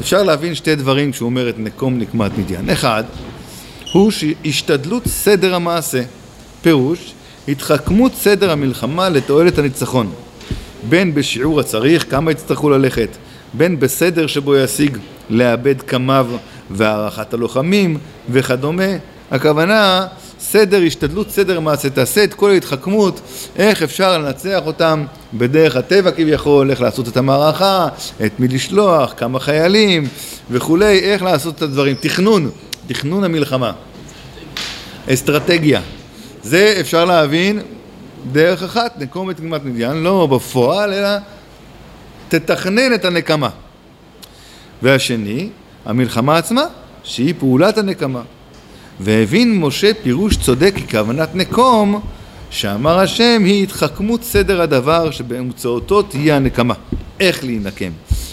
אפשר 0.00 0.22
להבין 0.22 0.54
שתי 0.54 0.74
דברים 0.74 1.12
כשהוא 1.12 1.26
אומר 1.26 1.48
את 1.48 1.54
נקום 1.58 1.98
נקמת 1.98 2.38
מדיין. 2.38 2.70
אחד, 2.70 3.04
הוא 3.92 4.12
השתדלות 4.44 5.06
סדר 5.06 5.54
המעשה. 5.54 6.02
פירוש, 6.62 7.12
התחכמות 7.48 8.12
סדר 8.14 8.50
המלחמה 8.50 9.08
לתועלת 9.08 9.58
הניצחון. 9.58 10.12
בין 10.88 11.14
בשיעור 11.14 11.60
הצריך, 11.60 12.10
כמה 12.10 12.30
יצטרכו 12.30 12.70
ללכת, 12.70 13.08
בין 13.54 13.80
בסדר 13.80 14.26
שבו 14.26 14.56
ישיג 14.56 14.98
לאבד 15.30 15.82
קמיו 15.82 16.26
והערכת 16.70 17.34
הלוחמים 17.34 17.98
וכדומה. 18.30 18.92
הכוונה, 19.30 20.06
סדר, 20.40 20.82
השתדלות 20.86 21.30
סדר 21.30 21.60
מעשה, 21.60 21.90
תעשה 21.90 22.24
את 22.24 22.34
כל 22.34 22.50
ההתחכמות, 22.50 23.20
איך 23.56 23.82
אפשר 23.82 24.18
לנצח 24.18 24.60
אותם 24.66 25.04
בדרך 25.34 25.76
הטבע 25.76 26.10
כביכול, 26.10 26.70
איך 26.70 26.80
לעשות 26.80 27.08
את 27.08 27.16
המערכה, 27.16 27.88
את 28.26 28.40
מי 28.40 28.48
לשלוח, 28.48 29.14
כמה 29.16 29.40
חיילים 29.40 30.08
וכולי, 30.50 30.98
איך 30.98 31.22
לעשות 31.22 31.56
את 31.56 31.62
הדברים. 31.62 31.96
תכנון, 32.00 32.50
תכנון 32.86 33.24
המלחמה. 33.24 33.72
אסטרטגיה. 35.12 35.80
זה 36.42 36.76
אפשר 36.80 37.04
להבין 37.04 37.60
דרך 38.32 38.62
אחת, 38.62 38.94
נקום 38.98 39.30
את 39.30 39.40
נקמת 39.40 39.64
מדיין, 39.64 40.02
לא 40.02 40.26
בפועל, 40.26 40.92
אלא 40.92 41.08
תתכנן 42.28 42.94
את 42.94 43.04
הנקמה. 43.04 43.48
והשני, 44.82 45.48
המלחמה 45.84 46.36
עצמה, 46.36 46.64
שהיא 47.04 47.34
פעולת 47.38 47.78
הנקמה. 47.78 48.22
והבין 49.02 49.60
משה 49.60 49.90
פירוש 50.02 50.36
צודק 50.36 50.74
ככוונת 50.88 51.34
נקום, 51.34 52.00
שאמר 52.50 52.98
השם 52.98 53.42
היא 53.44 53.62
התחכמות 53.62 54.24
סדר 54.24 54.62
הדבר 54.62 55.10
שבאמצעותו 55.10 56.02
תהיה 56.02 56.36
הנקמה. 56.36 56.74
איך 57.20 57.44
להינקם. 57.44 57.90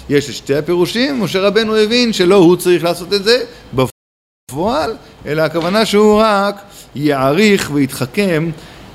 יש 0.09 0.29
את 0.29 0.33
שתי 0.33 0.55
הפירושים, 0.55 1.23
משה 1.23 1.39
רבנו 1.39 1.75
הבין 1.75 2.13
שלא 2.13 2.35
הוא 2.35 2.55
צריך 2.55 2.83
לעשות 2.83 3.13
את 3.13 3.23
זה 3.23 3.43
בפועל, 3.73 4.95
אלא 5.25 5.41
הכוונה 5.41 5.85
שהוא 5.85 6.21
רק 6.23 6.61
יעריך 6.95 7.71
ויתחכם 7.73 8.49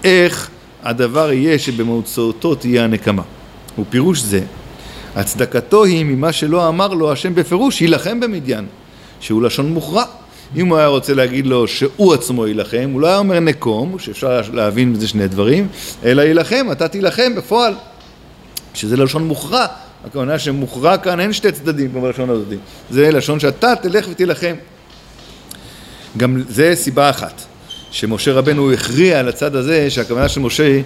איך 0.05 0.51
הדבר 0.83 1.33
יהיה 1.33 1.59
שבאמצעותו 1.59 2.55
תהיה 2.55 2.85
הנקמה. 2.85 3.23
ופירוש 3.79 4.21
זה, 4.21 4.41
הצדקתו 5.15 5.85
היא 5.85 6.05
ממה 6.05 6.33
שלא 6.33 6.69
אמר 6.69 6.89
לו 6.89 7.13
השם 7.13 7.35
בפירוש, 7.35 7.81
יילחם 7.81 8.21
במדיין, 8.21 8.67
שהוא 9.21 9.43
לשון 9.43 9.73
מוכרע. 9.73 10.05
אם 10.57 10.67
הוא 10.67 10.79
היה 10.79 10.87
רוצה 10.87 11.15
להגיד 11.15 11.47
לו 11.47 11.69
שהוא 11.69 12.15
עצמו 12.15 12.47
יילחם, 12.47 12.91
הוא 12.93 13.01
לא 13.01 13.07
היה 13.07 13.19
אומר 13.19 13.41
נקום, 13.41 13.99
שאפשר 13.99 14.41
להבין 14.53 14.93
מזה 14.93 15.09
שני 15.09 15.29
דברים, 15.29 15.69
אלא 16.05 16.23
יילחם, 16.23 16.67
אתה 16.73 16.89
תילחם 16.89 17.35
בפועל, 17.35 17.75
שזה 18.75 18.97
לשון 18.97 19.27
מוכרע. 19.27 19.67
הכוונה 20.05 20.39
שמוכרע 20.39 20.97
כאן 20.97 21.21
אין 21.21 21.33
שתי 21.33 21.53
צדדים 21.53 21.91
כמו 21.91 22.01
בלשון 22.01 22.31
הזאת, 22.31 22.47
זה 22.91 23.11
לשון 23.11 23.41
שאתה 23.41 23.77
תלך 23.83 24.07
ותילחם. 24.11 24.55
גם 26.17 26.43
זה 26.49 26.73
סיבה 26.75 27.11
אחת. 27.11 27.43
שמשה 27.91 28.33
רבנו 28.33 28.73
הכריע 28.73 29.21
על 29.21 29.29
הצד 29.29 29.57
הזה 29.57 29.91
שהכוונה 29.91 30.29
של 30.29 30.41
משה 30.41 30.81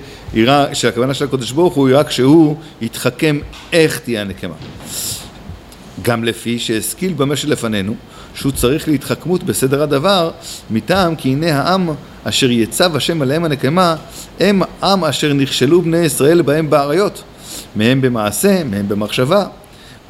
רק, 0.47 0.75
שהכוונה 0.75 1.15
של 1.15 1.25
הקדוש 1.25 1.53
ברוך 1.53 1.75
הוא 1.75 1.89
רק 1.93 2.11
שהוא 2.11 2.57
יתחכם 2.81 3.39
איך 3.73 3.99
תהיה 3.99 4.21
הנקמה. 4.21 4.55
גם 6.03 6.25
לפי 6.25 6.59
שהשכיל 6.59 7.13
במה 7.13 7.37
שלפנינו 7.37 7.95
שהוא 8.37 8.53
צריך 8.53 8.89
להתחכמות 8.89 9.43
בסדר 9.43 9.83
הדבר 9.83 10.31
מטעם 10.71 11.17
כי 11.17 11.29
הנה 11.29 11.59
העם 11.59 11.91
אשר 12.25 12.51
יצב 12.51 12.97
השם 12.97 13.23
עליהם 13.23 13.45
הנקמה 13.45 13.97
הם 14.41 14.63
עם 14.83 15.05
אשר 15.05 15.33
נכשלו 15.33 15.83
בני 15.83 15.99
ישראל 15.99 16.43
בהם 16.43 16.71
באריות 16.71 17.23
מהם 17.77 18.01
במעשה, 18.01 18.65
מהם 18.65 18.89
במחשבה. 18.89 19.47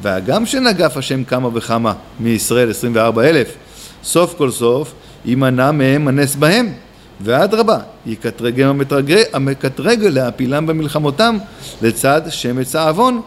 והגם 0.01 0.45
שנגף 0.45 0.97
השם 0.97 1.23
כמה 1.23 1.49
וכמה 1.53 1.93
מישראל 2.19 2.69
עשרים 2.69 2.95
וארבע 2.95 3.23
אלף 3.29 3.55
סוף 4.03 4.33
כל 4.37 4.51
סוף 4.51 4.93
יימנע 5.25 5.71
מהם 5.71 6.07
הנס 6.07 6.35
בהם 6.35 6.73
ואדרבה, 7.21 7.77
יקטרגם 8.05 8.81
המקטרג 9.33 10.03
להפילם 10.05 10.67
במלחמותם 10.67 11.37
לצד 11.81 12.21
שמץ 12.29 12.75
העוון, 12.75 13.21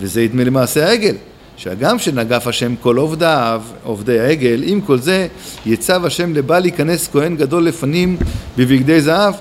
וזה 0.00 0.22
ידמה 0.22 0.44
למעשה 0.44 0.88
העגל, 0.88 1.14
שהגם 1.58 1.98
שנגף 1.98 2.46
השם 2.46 2.76
כל 2.76 2.96
עובדיו, 2.96 3.62
עובדי 3.82 4.20
העגל, 4.20 4.62
עם 4.66 4.80
כל 4.80 4.98
זה 4.98 5.26
יצב 5.66 6.04
השם 6.04 6.34
לבל 6.34 6.58
להיכנס 6.58 7.08
כהן 7.12 7.36
גדול 7.36 7.64
לפנים 7.64 8.16
בבגדי 8.56 9.00
זהב. 9.00 9.34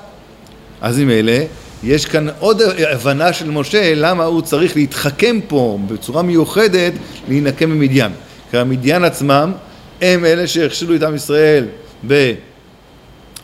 אז 0.82 1.00
אלה, 1.00 1.44
יש 1.84 2.06
כאן 2.06 2.28
עוד 2.40 2.62
הבנה 2.62 3.34
של 3.34 3.52
משה 3.52 3.94
למה 3.96 4.24
הוא 4.24 4.42
צריך 4.42 4.76
להתחכם 4.76 5.40
פה 5.48 5.80
בצורה 5.88 6.22
מיוחדת 6.22 6.94
להינקם 7.30 7.70
ממדיין. 7.70 8.12
כי 8.52 8.58
המדיין 8.58 9.04
עצמם 9.04 9.52
הם 10.02 10.26
אלה 10.26 10.48
שהכשילו 10.48 10.96
את 10.96 11.04
עם 11.04 11.16
ישראל 11.16 11.66
ב... 12.08 12.34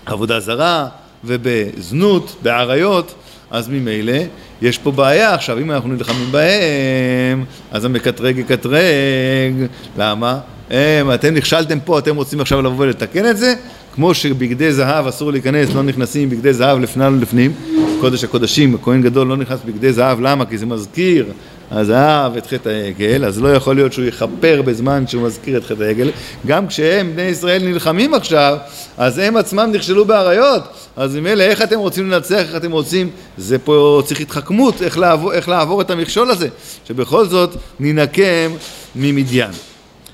עבודה 0.06 0.40
זרה 0.40 0.88
ובזנות, 1.24 2.36
בעריות, 2.42 3.14
אז 3.54 3.70
ממילא 3.70 4.14
יש 4.62 4.78
פה 4.78 4.92
בעיה. 4.92 5.34
עכשיו, 5.34 5.60
אם 5.60 5.72
אנחנו 5.72 5.90
נלחמים 5.90 6.32
בהם, 6.32 7.46
אז 7.72 7.86
המקטרג 7.86 8.38
יקטרג. 8.38 9.54
למה? 9.98 10.40
הם, 10.70 11.14
אתם 11.14 11.34
נכשלתם 11.34 11.80
פה, 11.80 12.00
אתם 12.00 12.16
רוצים 12.16 12.42
עכשיו 12.42 12.62
לבוא 12.62 12.86
ולתקן 12.86 13.30
את 13.30 13.38
זה? 13.38 13.54
כמו 13.96 14.14
שבגדי 14.14 14.74
זהב 14.74 15.08
אסור 15.08 15.32
להיכנס, 15.32 15.74
לא 15.76 15.84
נכנסים 15.84 16.30
בגדי 16.30 16.54
זהב 16.54 16.80
לפני 16.80 17.08
ולפנים, 17.08 17.54
קודש 18.00 18.24
הקודשים, 18.24 18.76
הכהן 18.76 19.02
גדול 19.02 19.28
לא 19.28 19.38
נכנס 19.38 19.60
בגדי 19.66 19.94
זהב, 19.94 20.22
למה? 20.22 20.46
כי 20.46 20.58
זה 20.58 20.66
מזכיר 20.66 21.26
הזהב 21.74 22.38
את 22.38 22.48
חטא 22.48 22.70
העגל, 22.70 23.26
אז 23.26 23.42
לא 23.42 23.54
יכול 23.54 23.76
להיות 23.76 23.94
שהוא 23.94 24.06
יכפר 24.06 24.62
בזמן 24.62 25.08
שהוא 25.08 25.24
מזכיר 25.24 25.58
את 25.58 25.64
חטא 25.64 25.84
העגל. 25.84 26.12
גם 26.48 26.68
כשהם, 26.68 27.12
בני 27.14 27.22
ישראל, 27.22 27.64
נלחמים 27.64 28.14
עכשיו, 28.14 28.58
אז 28.98 29.18
הם 29.18 29.38
עצמם 29.38 29.70
נכשלו 29.74 30.06
באריות. 30.06 30.64
אז 30.96 31.16
ממילא 31.16 31.44
איך 31.44 31.62
אתם 31.62 31.80
רוצים 31.80 32.12
לנצח, 32.12 32.40
איך 32.40 32.56
אתם 32.56 32.72
רוצים, 32.72 33.10
זה 33.38 33.60
פה 33.60 34.02
צריך 34.06 34.20
התחכמות, 34.20 34.82
איך 34.82 34.98
לעבור, 34.98 35.34
איך 35.34 35.50
לעבור 35.50 35.82
את 35.82 35.92
המכשול 35.92 36.32
הזה, 36.32 36.48
שבכל 36.88 37.28
זאת 37.28 37.56
ננקם 37.80 38.52
ממדיין. 38.96 39.52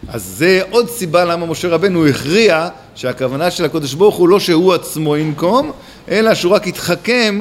אז 0.07 0.23
זה 0.23 0.61
עוד 0.69 0.89
סיבה 0.89 1.25
למה 1.25 1.45
משה 1.45 1.67
רבנו 1.67 2.07
הכריע 2.07 2.67
שהכוונה 2.95 3.51
של 3.51 3.65
הקדוש 3.65 3.93
ברוך 3.93 4.15
הוא 4.15 4.29
לא 4.29 4.39
שהוא 4.39 4.73
עצמו 4.73 5.17
ינקום, 5.17 5.71
אלא 6.09 6.33
שהוא 6.33 6.53
רק 6.53 6.67
יתחכם 6.67 7.39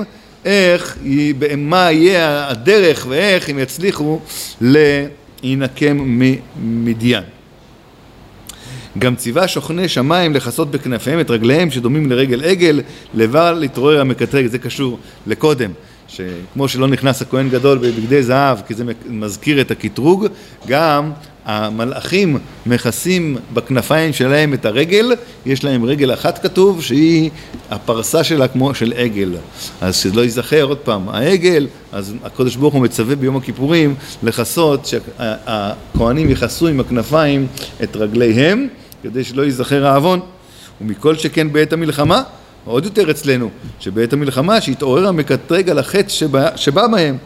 איך, 0.49 0.99
מה 1.57 1.93
יהיה 1.93 2.49
הדרך 2.49 3.07
ואיך 3.09 3.49
הם 3.49 3.59
יצליחו 3.59 4.21
להינקם 4.61 6.21
ממדיין. 6.57 7.23
גם 8.99 9.17
ציווה 9.17 9.49
שוכני 9.49 9.89
שמיים 9.89 10.35
לכסות 10.35 10.71
בכנפיהם 10.71 11.21
את 11.21 11.31
רגליהם 11.31 11.71
שדומים 11.71 12.11
לרגל 12.11 12.45
עגל, 12.45 12.81
לבל 13.15 13.53
להתעורר 13.53 14.01
המקטרג, 14.01 14.47
זה 14.47 14.59
קשור 14.59 14.99
לקודם. 15.27 15.71
שכמו 16.09 16.69
שלא 16.69 16.89
נכנס 16.89 17.23
הכהן 17.23 17.49
גדול 17.49 17.79
בבגדי 17.79 18.23
זהב, 18.23 18.59
כי 18.67 18.75
זה 18.75 18.85
מזכיר 19.07 19.61
את 19.61 19.71
הקטרוג, 19.71 20.27
גם 20.67 21.13
המלאכים 21.49 22.39
מכסים 22.67 23.37
בכנפיים 23.53 24.13
שלהם 24.13 24.55
את 24.55 24.67
הרגל, 24.67 25.13
יש 25.47 25.65
להם 25.65 25.85
רגל 25.85 26.13
אחת 26.13 26.39
כתוב, 26.43 26.83
שהיא 26.83 27.31
הפרסה 27.71 28.25
שלה 28.25 28.49
כמו 28.49 28.75
של 28.75 28.93
עגל. 28.97 29.35
אז 29.81 29.97
שלא 29.97 30.21
ייזכר 30.21 30.63
עוד 30.63 30.79
פעם, 30.79 31.09
העגל, 31.09 31.67
אז 31.93 32.15
הקדוש 32.25 32.57
ברוך 32.57 32.75
הוא 32.75 32.83
מצווה 32.83 33.17
ביום 33.17 33.37
הכיפורים 33.37 33.95
לכסות, 34.23 34.87
שהכהנים 34.87 36.31
יכסו 36.31 36.69
עם 36.69 36.81
הכנפיים 36.81 37.47
את 37.83 37.97
רגליהם, 37.97 38.69
כדי 39.03 39.25
שלא 39.25 39.43
ייזכר 39.43 39.87
העוון. 39.87 40.21
ומכל 40.81 41.17
שכן 41.17 41.53
בעת 41.53 41.73
המלחמה, 41.73 42.23
עוד 42.65 42.85
יותר 42.85 43.11
אצלנו, 43.11 43.51
שבעת 43.81 44.13
המלחמה 44.13 44.61
שהתעורר 44.61 45.09
המקטרג 45.09 45.71
על 45.71 45.79
החטא 45.79 46.09
שבא, 46.09 46.57
שבא 46.57 46.87
בהם. 46.87 47.17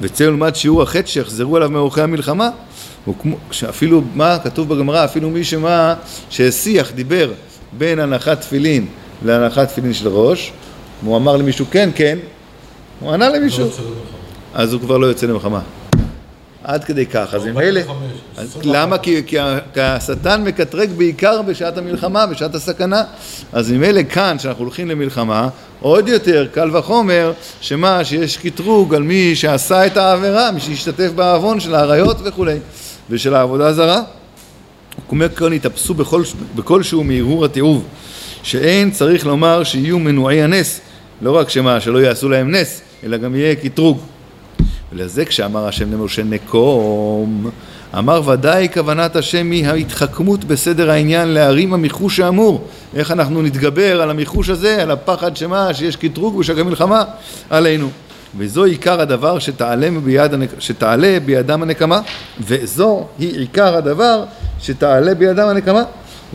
וצא 0.00 0.24
ולמד 0.24 0.54
שיעור 0.54 0.82
החטא 0.82 1.06
שיחזרו 1.06 1.56
עליו 1.56 1.70
מאורחי 1.70 2.00
המלחמה. 2.00 2.50
וכמו, 3.08 3.36
שאפילו, 3.50 4.02
מה 4.14 4.38
כתוב 4.44 4.68
בגמרא, 4.68 5.04
אפילו 5.04 5.30
מי 5.30 5.44
שמה, 5.44 5.94
שהשיח, 6.30 6.92
דיבר 6.92 7.32
בין 7.78 7.98
הנחת 7.98 8.40
תפילין 8.40 8.86
להנחת 9.24 9.68
תפילין 9.68 9.92
של 9.92 10.08
ראש, 10.08 10.52
הוא 11.04 11.16
אמר 11.16 11.36
למישהו 11.36 11.66
כן, 11.70 11.90
כן, 11.94 12.18
הוא 13.00 13.12
ענה 13.12 13.28
למישהו, 13.28 13.64
לא 13.64 13.70
אז 14.54 14.72
הוא 14.72 14.80
כבר 14.80 14.98
לא 14.98 15.06
יוצא 15.06 15.26
למלחמה. 15.26 15.60
עד 16.64 16.84
כדי 16.84 17.06
כך. 17.06 17.34
אז 17.34 17.44
ממילא, 17.44 17.80
למה? 18.62 18.98
כי, 18.98 19.22
כי, 19.26 19.36
כי 19.74 19.80
השטן 19.80 20.44
מקטרג 20.44 20.90
בעיקר 20.90 21.42
בשעת 21.42 21.78
המלחמה, 21.78 22.26
בשעת 22.26 22.54
הסכנה. 22.54 23.02
אז 23.52 23.72
ממילא 23.72 24.02
כאן, 24.02 24.36
כשאנחנו 24.38 24.64
הולכים 24.64 24.90
למלחמה, 24.90 25.48
עוד 25.80 26.08
יותר 26.08 26.46
קל 26.52 26.76
וחומר, 26.76 27.32
שמה, 27.60 28.04
שיש 28.04 28.36
קטרוג 28.36 28.94
על 28.94 29.02
מי 29.02 29.36
שעשה 29.36 29.86
את 29.86 29.96
העבירה, 29.96 30.50
מי 30.52 30.60
שהשתתף 30.60 31.10
בעוון 31.14 31.60
של 31.60 31.74
האריות 31.74 32.16
וכולי, 32.24 32.58
ושל 33.10 33.34
העבודה 33.34 33.66
הזרה. 33.66 34.02
אומר 35.10 35.28
כאן 35.28 35.52
יתאפסו 35.52 35.94
בכל, 35.94 36.22
בכלשהו 36.54 37.04
מהרהור 37.04 37.44
התיעוב, 37.44 37.84
שאין 38.42 38.90
צריך 38.90 39.26
לומר 39.26 39.64
שיהיו 39.64 39.98
מנועי 39.98 40.42
הנס, 40.42 40.80
לא 41.22 41.36
רק 41.36 41.50
שמה, 41.50 41.80
שלא 41.80 41.98
יעשו 41.98 42.28
להם 42.28 42.50
נס, 42.50 42.80
אלא 43.04 43.16
גם 43.16 43.34
יהיה 43.34 43.54
קטרוג. 43.54 44.00
ולזה 44.94 45.24
כשאמר 45.24 45.66
השם 45.66 45.92
למשה 45.92 46.22
נקום, 46.22 47.50
אמר 47.98 48.28
ודאי 48.28 48.68
כוונת 48.74 49.16
השם 49.16 49.50
היא 49.50 49.66
ההתחכמות 49.66 50.44
בסדר 50.44 50.90
העניין 50.90 51.28
להרים 51.28 51.74
המחוש 51.74 52.20
האמור. 52.20 52.68
איך 52.94 53.10
אנחנו 53.10 53.42
נתגבר 53.42 54.02
על 54.02 54.10
המחוש 54.10 54.50
הזה, 54.50 54.82
על 54.82 54.90
הפחד 54.90 55.36
שמה, 55.36 55.74
שיש 55.74 55.96
קטרוג 55.96 56.36
ושגה 56.36 56.62
מלחמה 56.62 57.04
עלינו. 57.50 57.90
וזו 58.38 58.64
עיקר 58.64 59.00
הדבר 59.00 59.38
שתעלה, 59.38 59.88
ביד, 60.04 60.32
שתעלה 60.58 61.18
בידם 61.24 61.62
הנקמה, 61.62 62.00
וזו 62.40 63.06
היא 63.18 63.38
עיקר 63.38 63.76
הדבר 63.76 64.24
שתעלה 64.60 65.14
בידם 65.14 65.48
הנקמה. 65.48 65.82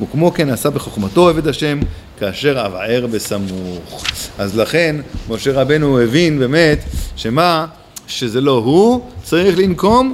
וכמו 0.02 0.34
כן 0.34 0.50
עשה 0.50 0.70
בחוכמתו 0.70 1.30
עבד 1.30 1.48
השם, 1.48 1.80
כאשר 2.20 2.66
אבער 2.66 3.08
בסמוך. 3.08 4.04
אז 4.38 4.58
לכן 4.58 4.96
משה 5.30 5.52
רבנו 5.52 6.00
הבין 6.00 6.40
באמת 6.40 6.80
שמה 7.16 7.66
שזה 8.10 8.42
לא 8.42 8.52
הוא 8.52 9.06
צריך 9.24 9.58
לנקום, 9.58 10.14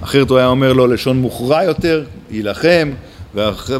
אחרת 0.00 0.30
הוא 0.30 0.38
היה 0.38 0.46
אומר 0.46 0.72
לו 0.72 0.86
לשון 0.86 1.16
מוכרע 1.16 1.64
יותר, 1.64 2.04
יילחם, 2.30 2.90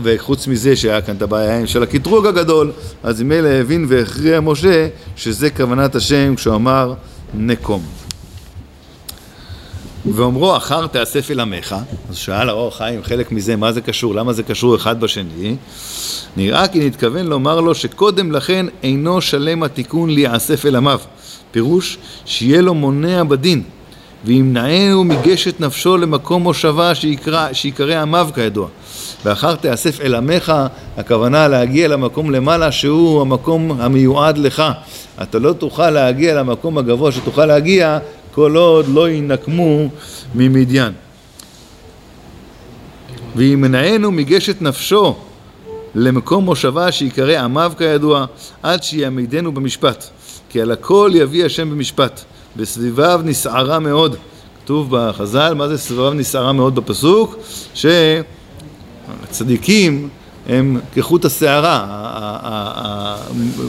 וחוץ 0.02 0.46
מזה 0.46 0.76
שהיה 0.76 1.00
כאן 1.00 1.16
את 1.16 1.22
הבעיה 1.22 1.66
של 1.66 1.82
הקטרוג 1.82 2.26
הגדול, 2.26 2.72
אז 3.02 3.22
אלה 3.32 3.60
הבין 3.60 3.86
והכריע 3.88 4.40
משה 4.40 4.88
שזה 5.16 5.50
כוונת 5.50 5.94
השם 5.94 6.34
כשהוא 6.36 6.54
אמר 6.54 6.94
נקום. 7.34 7.82
ואומרו 10.14 10.56
אחר 10.56 10.86
תאסף 10.86 11.30
אל 11.30 11.40
עמך, 11.40 11.76
אז 12.10 12.16
שאל 12.16 12.48
האור 12.48 12.76
חיים 12.76 13.02
חלק 13.02 13.32
מזה 13.32 13.56
מה 13.56 13.72
זה 13.72 13.80
קשור, 13.80 14.14
למה 14.14 14.32
זה 14.32 14.42
קשור 14.42 14.76
אחד 14.76 15.00
בשני, 15.00 15.56
נראה 16.36 16.68
כי 16.68 16.86
נתכוון 16.86 17.26
לומר 17.26 17.60
לו 17.60 17.74
שקודם 17.74 18.32
לכן 18.32 18.66
אינו 18.82 19.20
שלם 19.20 19.62
התיקון 19.62 20.10
להיאסף 20.10 20.66
אל 20.66 20.76
עמיו. 20.76 21.00
פירוש 21.56 21.98
שיהיה 22.24 22.60
לו 22.60 22.74
מונע 22.74 23.24
בדין, 23.24 23.62
וימנענו 24.24 25.04
מגשת 25.04 25.60
נפשו 25.60 25.96
למקום 25.96 26.42
מושבה 26.42 26.94
שיקרא, 26.94 27.52
שיקרא 27.52 28.02
עמיו 28.02 28.28
כידוע. 28.34 28.68
ואחר 29.24 29.54
תאסף 29.54 30.00
אל 30.00 30.14
עמך, 30.14 30.52
הכוונה 30.96 31.48
להגיע 31.48 31.88
למקום 31.88 32.30
למעלה 32.30 32.72
שהוא 32.72 33.20
המקום 33.20 33.80
המיועד 33.80 34.38
לך. 34.38 34.62
אתה 35.22 35.38
לא 35.38 35.52
תוכל 35.52 35.90
להגיע 35.90 36.34
למקום 36.34 36.78
הגבוה 36.78 37.12
שתוכל 37.12 37.46
להגיע 37.46 37.98
כל 38.34 38.56
עוד 38.56 38.88
לא 38.88 39.10
ינקמו 39.10 39.88
ממדיין. 40.34 40.92
וימנענו 43.36 44.10
מגשת 44.10 44.62
נפשו 44.62 45.16
למקום 45.96 46.44
מושבה 46.44 46.92
שיקרא 46.92 47.38
עמיו 47.38 47.72
כידוע, 47.78 48.26
עד 48.62 48.82
שיעמידנו 48.82 49.52
במשפט. 49.52 50.04
כי 50.48 50.60
על 50.60 50.72
הכל 50.72 51.10
יביא 51.14 51.44
השם 51.44 51.70
במשפט. 51.70 52.20
בסביביו 52.56 53.20
נסערה 53.24 53.78
מאוד. 53.78 54.16
כתוב 54.64 54.88
בחז"ל, 54.90 55.54
מה 55.54 55.68
זה 55.68 55.78
סביביו 55.78 56.12
נסערה 56.12 56.52
מאוד 56.52 56.74
בפסוק? 56.74 57.36
שהצדיקים 59.24 60.08
הם 60.48 60.80
כחוט 60.94 61.24
השערה, 61.24 61.86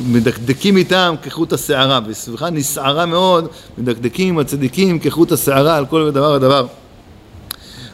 מדקדקים 0.08 0.78
איתם 0.78 1.16
כחוט 1.22 1.54
השערה, 1.54 2.00
וסביבך 2.08 2.44
נסערה 2.44 3.06
מאוד, 3.06 3.48
מדקדקים 3.78 4.28
עם 4.30 4.40
הצדיקים 4.40 5.00
כחוט 5.00 5.32
השערה 5.32 5.78
על 5.78 5.86
כל 5.86 6.12
דבר 6.12 6.32
ודבר. 6.32 6.68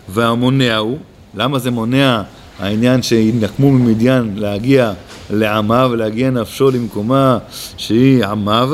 והמונע 0.10 0.78
הוא, 0.78 0.98
למה 1.36 1.60
זה 1.60 1.72
מונע 1.72 2.22
העניין 2.60 3.02
שינקמו 3.02 3.72
ממדיין 3.72 4.34
להגיע 4.36 4.94
לעמיו 5.30 5.90
ולהגיע 5.94 6.30
נפשו 6.30 6.72
למקומה 6.72 7.38
שהיא 7.78 8.26
עמיו 8.26 8.70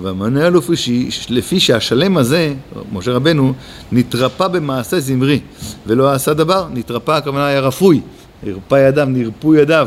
והמענה 0.00 0.50
לפי, 0.50 1.08
לפי 1.28 1.60
שהשלם 1.60 2.16
הזה, 2.16 2.54
משה 2.92 3.12
רבנו, 3.12 3.52
נתרפא 3.92 4.48
במעשה 4.48 5.00
זמרי 5.00 5.40
ולא 5.86 6.12
עשה 6.12 6.34
דבר, 6.34 6.66
נתרפא 6.74 7.12
הכוונה 7.12 7.46
היה 7.46 7.60
רפוי, 7.60 8.00
הרפא 8.46 8.88
ידיו, 8.88 9.06
נרפו 9.06 9.54
ידיו 9.54 9.86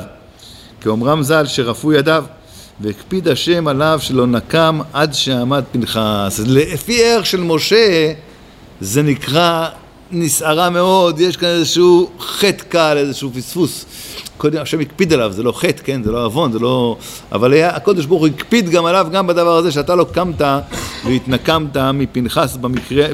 כאומרם 0.82 1.23
ז"ל 1.23 1.45
שרפו 1.45 1.93
ידיו 1.93 2.23
והקפיד 2.79 3.27
השם 3.27 3.67
עליו 3.67 3.99
שלא 4.01 4.27
נקם 4.27 4.79
עד 4.93 5.13
שעמד 5.13 5.63
פנחס. 5.71 6.41
לפי 6.45 7.03
ערך 7.03 7.25
של 7.25 7.41
משה 7.41 8.13
זה 8.82 9.01
נקרא 9.01 9.69
נסערה 10.13 10.69
מאוד, 10.69 11.19
יש 11.19 11.38
כאן 11.38 11.49
איזשהו 11.49 12.10
חטא 12.19 12.63
קל, 12.69 12.97
איזשהו 12.97 13.32
פספוס. 13.34 13.86
קודם 14.38 14.62
השם 14.62 14.80
הקפיד 14.80 15.13
עליו, 15.13 15.32
זה 15.32 15.43
לא 15.43 15.52
חטא, 15.52 15.84
כן, 15.84 16.04
זה 16.04 16.12
לא 16.12 16.26
עוון, 16.26 16.52
זה 16.52 16.60
לא... 16.60 16.97
אבל 17.32 17.54
היה, 17.54 17.69
הקודש 17.69 18.06
ברוך 18.06 18.21
הוא 18.21 18.28
הקפיד 18.28 18.69
גם 18.69 18.86
עליו, 18.86 19.08
גם 19.12 19.28
בדבר 19.28 19.58
הזה, 19.58 19.71
שאתה 19.71 19.95
לא 19.95 20.06
קמת 20.12 20.41
והתנקמת 21.06 21.78
מפנחס 21.78 22.58
במקרה, 22.62 23.08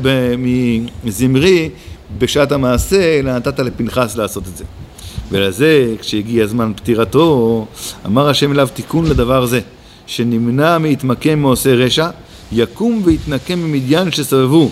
מזמרי 1.03 1.69
בשעת 2.17 2.51
המעשה, 2.51 3.19
אלא 3.19 3.35
נתת 3.35 3.59
לפנחס 3.59 4.15
לעשות 4.15 4.43
את 4.47 4.57
זה. 4.57 4.63
ולזה, 5.31 5.95
כשהגיע 6.01 6.47
זמן 6.47 6.71
פטירתו, 6.75 7.65
אמר 8.05 8.29
השם 8.29 8.51
אליו 8.51 8.67
תיקון 8.73 9.05
לדבר 9.05 9.45
זה, 9.45 9.59
שנמנע 10.07 10.77
מהתמקם 10.77 11.39
מעושה 11.39 11.73
רשע, 11.73 12.09
יקום 12.51 13.01
ויתנקם 13.05 13.59
ממדיין 13.59 14.11
שסבבו. 14.11 14.69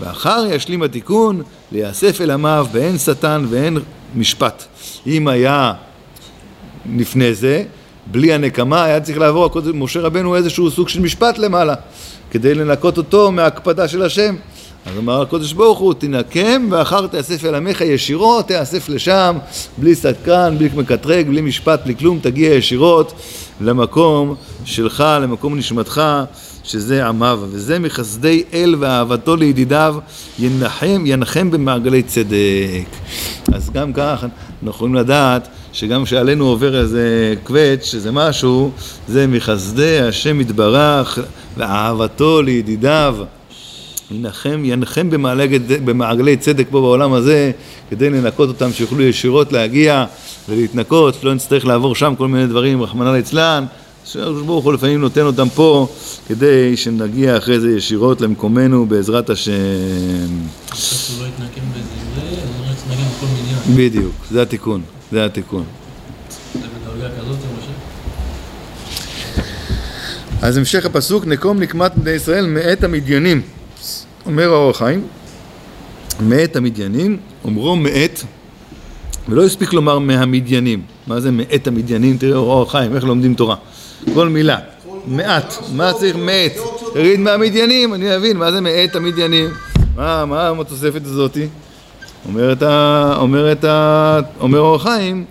ואחר 0.00 0.44
ישלים 0.50 0.82
התיקון, 0.82 1.42
להיאסף 1.74 2.20
אל 2.20 2.30
עמיו 2.30 2.66
באין 2.72 2.98
שטן 2.98 3.44
ואין 3.48 3.78
משפט. 4.14 4.64
אם 5.06 5.28
היה 5.28 5.72
לפני 6.96 7.34
זה, 7.34 7.64
בלי 8.06 8.32
הנקמה, 8.32 8.84
היה 8.84 9.00
צריך 9.00 9.18
לעבור 9.18 9.50
משה 9.74 10.00
רבנו 10.00 10.36
איזשהו 10.36 10.70
סוג 10.70 10.88
של 10.88 11.00
משפט 11.00 11.38
למעלה, 11.38 11.74
כדי 12.30 12.54
לנקות 12.54 12.98
אותו 12.98 13.32
מההקפדה 13.32 13.88
של 13.88 14.02
השם. 14.02 14.36
אז 14.86 14.98
אמר 14.98 15.22
הקדוש 15.22 15.52
ברוך 15.52 15.78
הוא, 15.78 15.94
תנקם 15.94 16.68
ואחר 16.70 17.06
תאסף 17.06 17.44
אל 17.44 17.54
עמך 17.54 17.80
ישירות, 17.80 18.48
תאסף 18.48 18.88
לשם, 18.88 19.36
בלי 19.78 19.94
סדקן, 19.94 20.54
בלי 20.58 20.68
מקטרג, 20.74 21.28
בלי 21.28 21.40
משפט, 21.40 21.80
בלי 21.84 21.96
כלום, 21.96 22.18
תגיע 22.22 22.54
ישירות 22.54 23.12
למקום 23.60 24.34
שלך, 24.64 25.04
למקום 25.22 25.58
נשמתך, 25.58 26.02
שזה 26.64 27.06
עמיו. 27.06 27.40
וזה 27.50 27.78
מחסדי 27.78 28.42
אל 28.52 28.74
ואהבתו 28.78 29.36
לידידיו, 29.36 29.96
ינחם, 30.38 31.02
ינחם 31.06 31.50
במעגלי 31.50 32.02
צדק. 32.02 32.86
אז 33.52 33.70
גם 33.70 33.92
כך 33.92 34.24
אנחנו 34.24 34.70
יכולים 34.70 34.94
לדעת 34.94 35.48
שגם 35.72 36.04
כשעלינו 36.04 36.46
עובר 36.46 36.80
איזה 36.80 37.34
קווץ', 37.44 37.94
איזה 37.94 38.12
משהו, 38.12 38.70
זה 39.08 39.26
מחסדי 39.26 40.00
השם 40.00 40.40
יתברך 40.40 41.18
ואהבתו 41.56 42.42
לידידיו. 42.42 43.16
ינחם, 44.10 44.62
ינחם 44.64 45.10
במעגלי, 45.10 45.58
במעגלי 45.58 46.36
צדק 46.36 46.66
פה 46.70 46.80
בעולם 46.80 47.12
הזה 47.12 47.50
כדי 47.90 48.10
לנקות 48.10 48.48
אותם 48.48 48.72
שיוכלו 48.72 49.02
ישירות 49.02 49.52
להגיע 49.52 50.04
ולהתנקות, 50.48 51.14
שלא 51.20 51.34
נצטרך 51.34 51.66
לעבור 51.66 51.94
שם 51.94 52.14
כל 52.18 52.28
מיני 52.28 52.46
דברים, 52.46 52.82
רחמנא 52.82 53.08
ליצלן 53.10 53.64
שהקדוש 54.04 54.42
ברוך 54.42 54.64
הוא 54.64 54.72
לפעמים 54.72 55.00
נותן 55.00 55.20
אותם 55.20 55.48
פה 55.48 55.86
כדי 56.26 56.76
שנגיע 56.76 57.36
אחרי 57.36 57.60
זה 57.60 57.70
ישירות 57.70 58.20
למקומנו 58.20 58.86
בעזרת 58.86 59.30
השם. 59.30 59.52
לא 61.20 61.26
לא 61.26 61.26
בדיוק, 63.76 64.14
זה 64.30 64.42
התיקון, 64.42 64.82
זה 65.12 65.24
התיקון. 65.24 65.64
אז 70.42 70.56
המשך 70.56 70.86
הפסוק, 70.86 71.26
נקום 71.26 71.58
נקמת 71.58 71.92
בני 71.96 72.10
ישראל 72.10 72.46
מאת 72.46 72.84
המדיינים. 72.84 73.42
אומר 74.26 74.52
האור 74.52 74.70
החיים, 74.70 75.06
מאת 76.20 76.56
המדיינים, 76.56 77.16
אומרו 77.44 77.76
מאת, 77.76 78.20
ולא 79.28 79.44
הספיק 79.44 79.72
לומר 79.72 79.98
מהמדיינים. 79.98 80.82
מה 81.06 81.20
זה 81.20 81.30
מאת 81.30 81.66
המדיינים? 81.66 82.18
תראה 82.18 82.36
אור 82.36 82.62
החיים, 82.62 82.96
איך 82.96 83.04
לומדים 83.04 83.34
תורה. 83.34 83.56
כל 84.14 84.28
מילה. 84.28 84.58
מעט. 85.06 85.54
מה 85.72 85.92
צריך 85.92 86.16
מאת? 86.16 86.52
תגיד 86.94 87.20
מהמדיינים, 87.20 87.94
אני 87.94 88.16
אבין, 88.16 88.36
מה 88.36 88.52
זה 88.52 88.60
מאת 88.60 88.96
המדיינים? 88.96 89.50
מה, 89.96 90.24
מה 90.24 90.52
התוספת 90.60 91.02
הזאתי? 91.04 91.46
אומרת 92.28 92.62
ה... 92.62 93.14
אומרת 93.16 93.64
ה... 93.64 94.20
אומר 94.40 94.58
אור 94.58 94.74
החיים, 94.74 95.24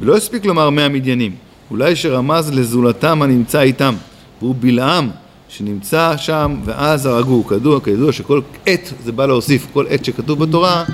ולא 0.00 0.16
הספיק 0.16 0.44
לומר 0.44 0.70
מהמדיינים. 0.70 1.32
אולי 1.70 1.96
שרמז 1.96 2.50
לזולתם 2.52 3.22
הנמצא 3.22 3.60
איתם. 3.60 3.94
והוא 4.42 4.54
בלעם 4.60 5.10
שנמצא 5.48 6.16
שם 6.16 6.56
ואז 6.64 7.06
הרגו. 7.06 7.46
כדוע, 7.46 7.80
כידוע 7.80 8.12
שכל 8.12 8.40
עת 8.66 8.92
זה 9.04 9.12
בא 9.12 9.26
להוסיף, 9.26 9.66
כל 9.72 9.84
עת 9.88 10.04
שכתוב 10.04 10.44
בתורה 10.44 10.84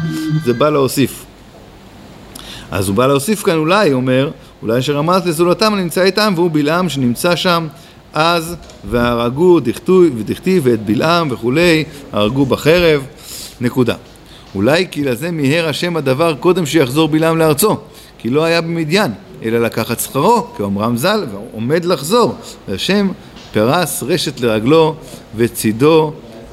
זה 0.44 0.52
בא 0.52 0.70
להוסיף. 0.70 1.24
אז 2.70 2.88
הוא 2.88 2.96
בא 2.96 3.06
להוסיף 3.06 3.42
כאן 3.42 3.56
אולי, 3.56 3.92
אומר, 3.92 4.30
אולי 4.66 4.82
שרמז 4.82 5.26
לזולתם 5.26 5.74
הנמצא 5.74 6.02
איתם 6.02 6.32
והוא 6.36 6.50
בלעם 6.52 6.88
שנמצא 6.88 7.36
שם 7.36 7.66
אז 8.12 8.56
והרגו 8.90 9.60
דכתיב 10.24 10.60
ואת 10.62 10.86
בלעם 10.86 11.28
וכולי, 11.30 11.84
הרגו 12.12 12.46
בחרב, 12.46 13.06
נקודה. 13.60 13.94
אולי 14.54 14.86
כי 14.90 15.04
לזה 15.04 15.30
מיהר 15.30 15.68
השם 15.68 15.96
הדבר 15.96 16.34
קודם 16.34 16.66
שיחזור 16.66 17.08
בלעם 17.08 17.38
לארצו, 17.38 17.76
כי 18.18 18.30
לא 18.30 18.44
היה 18.44 18.60
במדיין, 18.60 19.12
אלא 19.44 19.58
לקחת 19.58 20.00
שכרו, 20.00 20.46
כאומרם 20.56 20.96
ז"ל, 20.96 21.24
ועומד 21.32 21.84
לחזור. 21.84 22.34
והשם 22.68 23.08
פרס 23.52 24.02
רשת 24.02 24.40
לרגלו 24.40 24.94
וצידו 25.36 26.12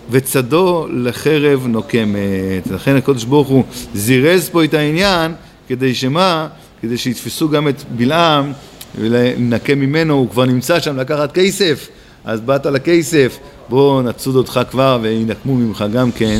וצדו 0.09 0.87
לחרב 0.89 1.67
נוקמת. 1.67 2.67
לכן 2.71 2.95
הקדוש 2.95 3.23
ברוך 3.23 3.47
הוא 3.47 3.63
זירז 3.93 4.49
פה 4.49 4.63
את 4.63 4.73
העניין 4.73 5.31
כדי 5.67 5.95
שמה? 5.95 6.47
כדי 6.83 6.97
שיתפסו 6.97 7.49
גם 7.49 7.67
את 7.67 7.83
בלעם 7.95 8.51
ולנקה 8.99 9.75
ממנו, 9.75 10.13
הוא 10.13 10.29
כבר 10.29 10.45
נמצא 10.45 10.79
שם 10.79 10.97
לקחת 10.97 11.31
כסף, 11.31 11.87
אז 12.25 12.41
באת 12.41 12.65
לכסף, 12.65 13.37
בוא 13.69 14.01
נצוד 14.01 14.35
אותך 14.35 14.59
כבר 14.71 14.99
וינקמו 15.01 15.55
ממך 15.55 15.85
גם 15.93 16.11
כן 16.11 16.39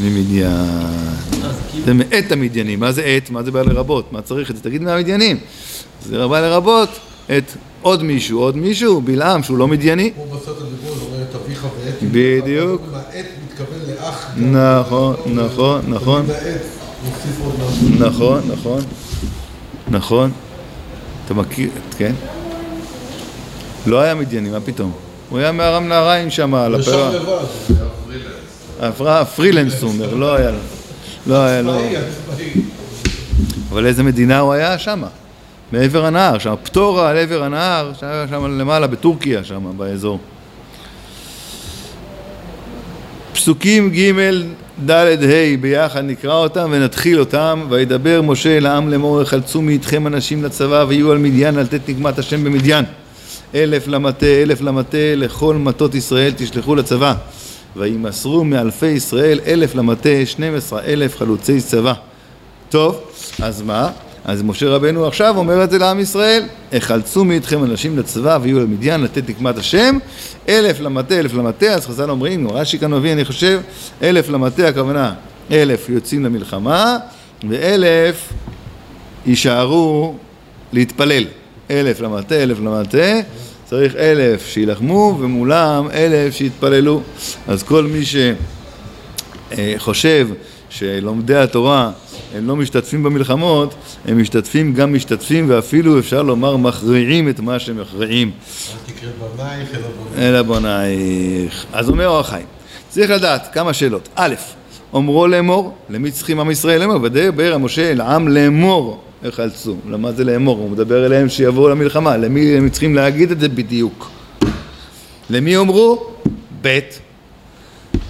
ממדיין. 0.00 0.50
זה 1.84 1.94
מאת 1.94 2.32
המדיינים, 2.32 2.80
מה 2.80 2.92
זה 2.92 3.02
עת? 3.02 3.30
מה 3.30 3.42
זה 3.42 3.50
בא 3.50 3.62
לרבות? 3.62 4.12
מה 4.12 4.22
צריך 4.22 4.50
את 4.50 4.56
זה? 4.56 4.62
תגיד 4.62 4.82
מהמדיינים. 4.82 5.36
זה 6.06 6.28
בא 6.28 6.40
לרבות 6.40 6.88
את 7.36 7.52
עוד 7.82 8.02
מישהו, 8.02 8.40
עוד 8.40 8.56
מישהו, 8.56 9.00
בלעם 9.00 9.42
שהוא 9.42 9.58
לא 9.58 9.68
מדייני. 9.68 10.12
כמו 10.14 10.24
בסרט 10.24 10.56
הדיבור, 10.60 10.96
אומר 11.06 11.22
את 11.30 11.34
אביך 11.34 11.64
ועת. 11.84 11.94
בדיוק. 12.02 12.82
העט 12.92 13.26
מתכוון 13.46 13.78
לאח. 13.88 14.30
נכון, 14.36 15.16
נכון, 15.26 15.80
נכון. 15.88 16.26
נכון, 17.98 18.40
נכון, 18.48 18.80
נכון. 19.88 20.30
אתה 21.24 21.34
מכיר, 21.34 21.70
כן? 21.96 22.12
לא 23.86 24.00
היה 24.00 24.14
מדייני, 24.14 24.50
מה 24.50 24.60
פתאום? 24.60 24.92
הוא 25.28 25.38
היה 25.38 25.52
מארם 25.52 25.88
נהריים 25.88 26.30
שם, 26.30 26.54
על 26.54 26.74
הפרעה. 26.74 27.10
ישב 27.10 27.24
לבד. 28.80 29.24
פרילנס 29.36 29.82
הוא 29.82 29.90
אומר, 29.90 30.14
לא 30.14 30.34
היה 30.34 30.50
לו. 30.50 30.58
לא 31.26 31.44
היה 31.44 31.62
לו. 31.62 31.78
אבל 33.70 33.86
איזה 33.86 34.02
מדינה 34.02 34.38
הוא 34.38 34.52
היה 34.52 34.78
שם? 34.78 35.02
מעבר 35.72 36.04
הנהר, 36.04 36.38
שם 36.38 36.54
פטורה 36.62 37.10
על 37.10 37.16
עבר 37.16 37.42
הנהר, 37.42 37.92
שהיה 38.00 38.26
שם 38.30 38.58
למעלה 38.58 38.86
בטורקיה, 38.86 39.44
שם 39.44 39.72
באזור. 39.76 40.18
פסוקים 43.44 43.90
ג' 43.90 44.12
ד' 44.86 44.90
ה' 44.90 45.56
ביחד 45.60 46.04
נקרא 46.04 46.34
אותם 46.34 46.70
ונתחיל 46.72 47.20
אותם. 47.20 47.66
וידבר 47.68 48.22
משה 48.22 48.56
אל 48.56 48.66
העם 48.66 48.90
לאמור 48.90 49.22
יחלצו 49.22 49.62
מאיתכם 49.62 50.06
אנשים 50.06 50.44
לצבא 50.44 50.84
ויהיו 50.88 51.12
על 51.12 51.18
מדיין 51.18 51.58
על 51.58 51.66
תת 51.66 51.88
נקמת 51.88 52.18
השם 52.18 52.44
במדיין. 52.44 52.84
אלף 53.54 53.88
למטה 53.88 54.26
אלף 54.26 54.60
למטה 54.60 55.14
לכל 55.16 55.54
מטות 55.54 55.94
ישראל 55.94 56.32
תשלחו 56.36 56.74
לצבא. 56.74 57.14
וימסרו 57.76 58.44
מאלפי 58.44 58.86
ישראל 58.86 59.40
אלף 59.46 59.74
למטה 59.74 60.26
שנים 60.26 60.54
עשרה 60.54 60.82
אלף 60.82 61.16
חלוצי 61.16 61.60
צבא. 61.60 61.92
טוב, 62.68 63.00
אז 63.42 63.62
מה? 63.62 63.90
אז 64.24 64.42
משה 64.42 64.68
רבנו 64.68 65.06
עכשיו 65.06 65.38
אומר 65.38 65.64
את 65.64 65.70
זה 65.70 65.78
לעם 65.78 66.00
ישראל, 66.00 66.42
החלצו 66.72 67.24
מאיתכם 67.24 67.64
אנשים 67.64 67.98
לצבא 67.98 68.38
ויהיו 68.42 68.60
למדיין 68.60 69.00
לתת 69.00 69.28
נקמת 69.28 69.58
השם, 69.58 69.98
אלף 70.48 70.80
למטה, 70.80 71.18
אלף 71.18 71.34
למטה, 71.34 71.66
אז 71.66 71.86
חז"ל 71.86 72.10
אומרים, 72.10 72.50
רש"י 72.50 72.78
כאן 72.78 72.94
מביא, 72.94 73.12
אני 73.12 73.24
חושב, 73.24 73.60
אלף 74.02 74.28
למטה, 74.28 74.68
הכוונה, 74.68 75.14
אלף 75.50 75.88
יוצאים 75.88 76.24
למלחמה, 76.24 76.98
ואלף 77.48 78.32
יישארו 79.26 80.14
להתפלל. 80.72 81.24
אלף 81.70 82.00
למטה, 82.00 82.34
אלף 82.34 82.58
למטה, 82.60 83.20
צריך 83.64 83.96
אלף 83.96 84.46
שילחמו, 84.46 85.16
ומולם 85.20 85.88
אלף 85.94 86.34
שיתפללו. 86.34 87.02
אז 87.48 87.62
כל 87.62 87.84
מי 87.84 88.02
שחושב 89.56 90.28
שלומדי 90.68 91.36
התורה 91.36 91.90
הם 92.34 92.48
לא 92.48 92.56
משתתפים 92.56 93.02
במלחמות, 93.02 93.74
הם 94.04 94.20
משתתפים 94.20 94.74
גם 94.74 94.94
משתתפים 94.94 95.44
ואפילו 95.48 95.98
אפשר 95.98 96.22
לומר 96.22 96.56
מכריעים 96.56 97.28
את 97.28 97.40
מה 97.40 97.58
שהם 97.58 97.80
מכריעים. 97.80 98.30
אל 98.30 98.92
תקרא 98.92 99.10
בנייך 99.36 99.74
אלא 99.74 99.82
בנייך. 99.82 100.18
אלא 100.18 100.42
בונייך. 100.42 101.66
אז 101.72 101.88
אומר 101.88 102.08
אור 102.08 102.18
החיים, 102.18 102.46
צריך 102.88 103.10
לדעת 103.10 103.48
כמה 103.52 103.72
שאלות. 103.72 104.08
א', 104.14 104.34
אומרו 104.92 105.26
לאמור, 105.26 105.74
למי 105.90 106.10
צריכים 106.10 106.40
עם 106.40 106.50
ישראל 106.50 106.80
לאמור? 106.80 107.02
ודבר 107.02 107.54
המשה 107.54 107.90
אל 107.90 108.00
העם 108.00 108.28
לאמור, 108.28 109.02
איך 109.24 109.40
אלצו? 109.40 109.76
למה 109.88 110.12
זה 110.12 110.24
לאמור? 110.24 110.58
הוא 110.58 110.70
מדבר 110.70 111.06
אליהם 111.06 111.28
שיבואו 111.28 111.68
למלחמה, 111.68 112.16
למי 112.16 112.56
הם 112.56 112.68
צריכים 112.68 112.94
להגיד 112.94 113.30
את 113.30 113.40
זה 113.40 113.48
בדיוק? 113.48 114.10
למי 115.30 115.56
אומרו? 115.56 116.06
ב', 116.62 116.78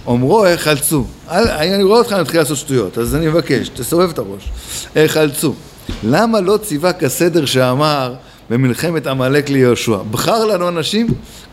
אומרו 0.07 0.47
החלצו. 0.47 1.05
אני 1.29 1.83
רואה 1.83 1.99
אותך 1.99 2.13
מתחיל 2.13 2.41
לעשות 2.41 2.57
שטויות, 2.57 2.99
אז 2.99 3.15
אני 3.15 3.27
מבקש, 3.27 3.69
תסובב 3.69 4.11
את 4.11 4.19
הראש. 4.19 4.49
החלצו. 4.97 5.55
למה 6.05 6.41
לא 6.41 6.57
ציווה 6.63 6.93
כסדר 6.93 7.45
שאמר 7.45 8.15
במלחמת 8.51 9.07
עמלק 9.07 9.51
ליהושע? 9.51 9.97
בחר 10.11 10.45
לנו 10.45 10.69
אנשים, 10.69 11.07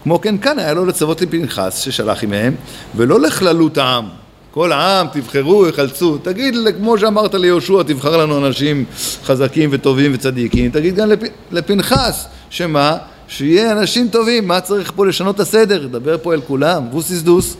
כמו 0.03 0.21
כן 0.21 0.37
כאן 0.37 0.59
היה 0.59 0.73
לו 0.73 0.85
לצוות 0.85 1.21
לפנחס 1.21 1.79
ששלח 1.79 2.23
עמהם, 2.23 2.55
ולא 2.95 3.19
לכללות 3.19 3.77
העם. 3.77 4.05
כל 4.53 4.71
העם 4.71 5.07
תבחרו, 5.13 5.67
יחלצו. 5.67 6.17
תגיד, 6.17 6.55
כמו 6.77 6.97
שאמרת 6.97 7.33
ליהושע, 7.33 7.83
תבחר 7.83 8.17
לנו 8.17 8.47
אנשים 8.47 8.85
חזקים 9.23 9.69
וטובים 9.73 10.11
וצדיקים. 10.13 10.71
תגיד 10.71 10.95
גם 10.95 11.09
לפ... 11.09 11.19
לפנחס, 11.51 12.25
שמה? 12.49 12.97
שיהיה 13.27 13.71
אנשים 13.71 14.07
טובים. 14.07 14.47
מה 14.47 14.61
צריך 14.61 14.91
פה 14.95 15.05
לשנות 15.05 15.35
את 15.35 15.39
הסדר? 15.39 15.87
דבר 15.87 16.17
פה 16.21 16.33
אל 16.33 16.41
כולם. 16.41 16.83
ווסיס 16.91 17.21
דוס. 17.21 17.57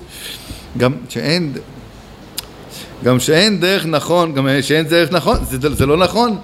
גם 0.77 0.93
שאין, 1.09 1.53
גם 3.03 3.19
שאין 3.19 3.59
דרך 3.59 3.85
נכון, 3.85 4.33
גם 4.33 4.47
שאין 4.61 4.85
דרך 4.85 5.11
נכון, 5.11 5.37
זה, 5.49 5.75
זה 5.75 5.85
לא 5.85 5.97
נכון. 5.97 6.37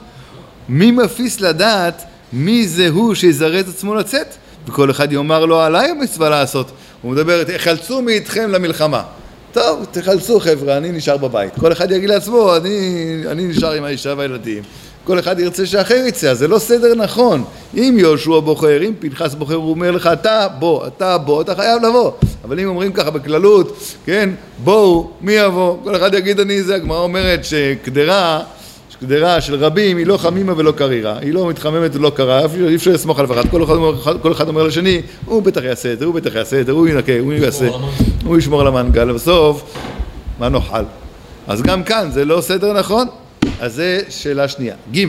מי 0.70 0.92
מפיס 0.92 1.42
לדעת 1.42 2.04
מי 2.34 2.68
זה 2.68 2.88
הוא 2.90 3.16
שיזרז 3.16 3.70
עצמו 3.70 3.96
לצאת? 3.96 4.28
וכל 4.68 4.92
אחד 4.92 5.12
יאמר 5.12 5.46
לו 5.46 5.62
עליי 5.62 5.90
המצווה 5.90 6.30
לעשות. 6.30 6.72
הוא 7.02 7.12
מדבר, 7.12 7.44
חלצו 7.58 8.02
מאיתכם 8.02 8.50
למלחמה. 8.52 9.04
טוב, 9.52 9.86
תחלצו 9.92 10.40
חבר'ה, 10.40 10.78
אני 10.78 10.92
נשאר 10.92 11.18
בבית. 11.18 11.54
כל 11.60 11.72
אחד 11.72 11.92
יגיד 11.92 12.10
לעצמו, 12.10 12.56
אני, 12.56 13.24
אני 13.32 13.48
נשאר 13.48 13.72
עם 13.72 13.84
האישה 13.84 14.14
והילדים. 14.18 14.64
כל 15.08 15.20
אחד 15.20 15.40
ירצה 15.40 15.66
שאחר 15.66 16.04
יצא, 16.08 16.34
זה 16.34 16.48
לא 16.48 16.60
סדר 16.60 16.96
נכון. 16.96 17.44
אם 17.78 17.96
יהושע 18.00 18.40
בוחר, 18.40 18.84
אם 18.84 18.94
פנחס 19.00 19.36
בוחר, 19.36 19.56
הוא 19.56 19.70
אומר 19.70 19.92
לך, 19.92 20.10
אתה 20.14 20.48
בוא, 20.60 20.88
אתה 20.88 21.18
בוא, 21.18 21.42
אתה 21.42 21.56
חייב 21.56 21.84
לבוא. 21.84 22.12
אבל 22.44 22.60
אם 22.60 22.68
אומרים 22.68 22.92
ככה 22.94 23.12
בכללות, 23.12 23.78
כן, 24.06 24.30
בואו, 24.64 25.10
מי 25.22 25.34
יבוא? 25.34 25.78
כל 25.84 25.96
אחד 25.96 26.14
יגיד 26.14 26.40
אני 26.40 26.64
זה, 26.64 26.76
הגמרא 26.76 27.00
אומרת 27.00 27.46
שקדרה, 27.46 28.42
שקדרה 28.90 29.42
של 29.42 29.56
רבים 29.56 29.98
היא 29.98 30.08
לא 30.08 30.18
חמימה 30.18 30.54
ולא 30.58 30.72
קרירה, 30.72 31.18
היא 31.22 31.34
לא 31.34 31.50
מתחממת 31.50 31.96
ולא 31.96 32.10
קרה, 32.10 32.42
אי 32.68 32.76
אפשר 32.76 32.92
לסמוך 32.92 33.20
על 33.20 33.26
אף 33.26 33.32
אחד, 33.32 33.50
כל 33.50 33.64
אחד, 33.64 33.74
אומר, 33.74 34.20
כל 34.22 34.32
אחד 34.32 34.48
אומר 34.48 34.64
לשני, 34.64 35.02
הוא 35.26 35.44
בטח 35.44 35.62
יעשה 35.64 35.94
את 35.94 36.00
זה, 36.00 36.06
הוא 36.06 36.14
בטח 36.14 36.36
יעשה 36.36 36.62
את 36.62 36.66
זה, 36.66 36.72
הוא 36.72 36.88
ינקה, 36.88 37.20
הוא 37.20 37.34
יעשה, 37.34 37.70
הוא 38.26 38.38
ישמור 38.38 38.62
על 38.62 38.68
המנגל, 38.68 39.12
ובסוף, 39.12 39.64
מה 40.40 40.50
נאכל? 40.50 40.84
אז 41.48 41.62
גם 41.62 41.84
כאן 41.84 42.10
זה 42.12 42.26
לא 42.26 42.42
סדר 42.42 42.74
נכון, 42.74 43.08
אז 43.60 43.74
זה 43.74 44.02
שאלה 44.10 44.48
שנייה. 44.48 44.76
ג' 44.96 45.06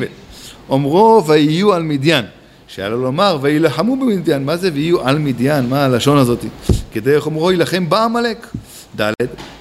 אומרו 0.69 1.25
ויהיו 1.27 1.75
על 1.75 1.83
מדיין, 1.83 2.25
שהיה 2.69 2.89
לו 2.89 3.03
לומר 3.03 3.39
וילחמו 3.41 3.97
במדיין, 3.97 4.45
מה 4.45 4.57
זה 4.57 4.71
ויהיו 4.75 5.01
על 5.01 5.19
מדיין, 5.19 5.69
מה 5.69 5.85
הלשון 5.85 6.19
הזאת? 6.19 6.45
כדי 6.93 7.15
איך 7.15 7.27
אומרו 7.27 7.53
יילחם 7.53 7.89
בעמלק. 7.89 8.47
ד' 9.01 9.13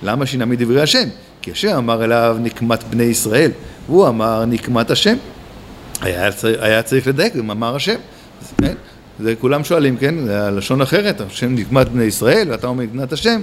למה 0.04 0.26
שינה 0.26 0.46
מדברי 0.46 0.82
השם? 0.82 1.08
כי 1.42 1.52
השם 1.52 1.76
אמר 1.78 2.04
אליו 2.04 2.38
נקמת 2.40 2.84
בני 2.84 3.04
ישראל, 3.04 3.52
והוא 3.88 4.08
אמר 4.08 4.46
נקמת 4.46 4.92
השם. 4.92 5.18
היה, 6.02 6.32
צריך, 6.32 6.58
היה 6.62 6.82
צריך 6.82 7.08
לדייק 7.08 7.36
במאמר 7.36 7.76
השם. 7.76 7.96
אז, 8.42 8.54
כן? 8.62 8.74
זה 9.20 9.36
כולם 9.36 9.64
שואלים, 9.64 9.98
כן? 9.98 10.26
זה 10.26 10.48
הלשון 10.48 10.82
אחרת, 10.82 11.22
השם 11.22 11.56
נקמת 11.56 11.90
בני 11.90 12.04
ישראל, 12.04 12.52
ואתה 12.52 12.68
אומר 12.68 12.84
נקמת 12.84 13.14
השם, 13.14 13.42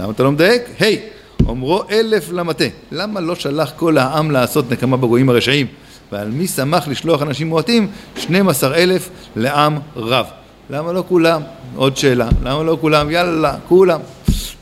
למה 0.00 0.12
אתה 0.12 0.22
לא 0.22 0.32
מדייק? 0.32 0.62
היי! 0.78 0.96
Hey, 0.96 1.19
אומרו 1.46 1.82
אלף 1.90 2.32
למטה. 2.32 2.64
למה 2.92 3.20
לא 3.20 3.34
שלח 3.34 3.72
כל 3.76 3.98
העם 3.98 4.30
לעשות 4.30 4.72
נקמה 4.72 4.96
בגויים 4.96 5.28
הרשעים? 5.28 5.66
ועל 6.12 6.28
מי 6.28 6.46
שמח 6.46 6.88
לשלוח 6.88 7.22
אנשים 7.22 7.48
מועטים? 7.48 7.88
12 8.16 8.74
אלף 8.74 9.10
לעם 9.36 9.78
רב. 9.96 10.26
למה 10.70 10.92
לא 10.92 11.04
כולם? 11.08 11.42
עוד 11.76 11.96
שאלה. 11.96 12.28
למה 12.44 12.62
לא 12.62 12.78
כולם? 12.80 13.10
יאללה, 13.10 13.54
כולם. 13.68 14.00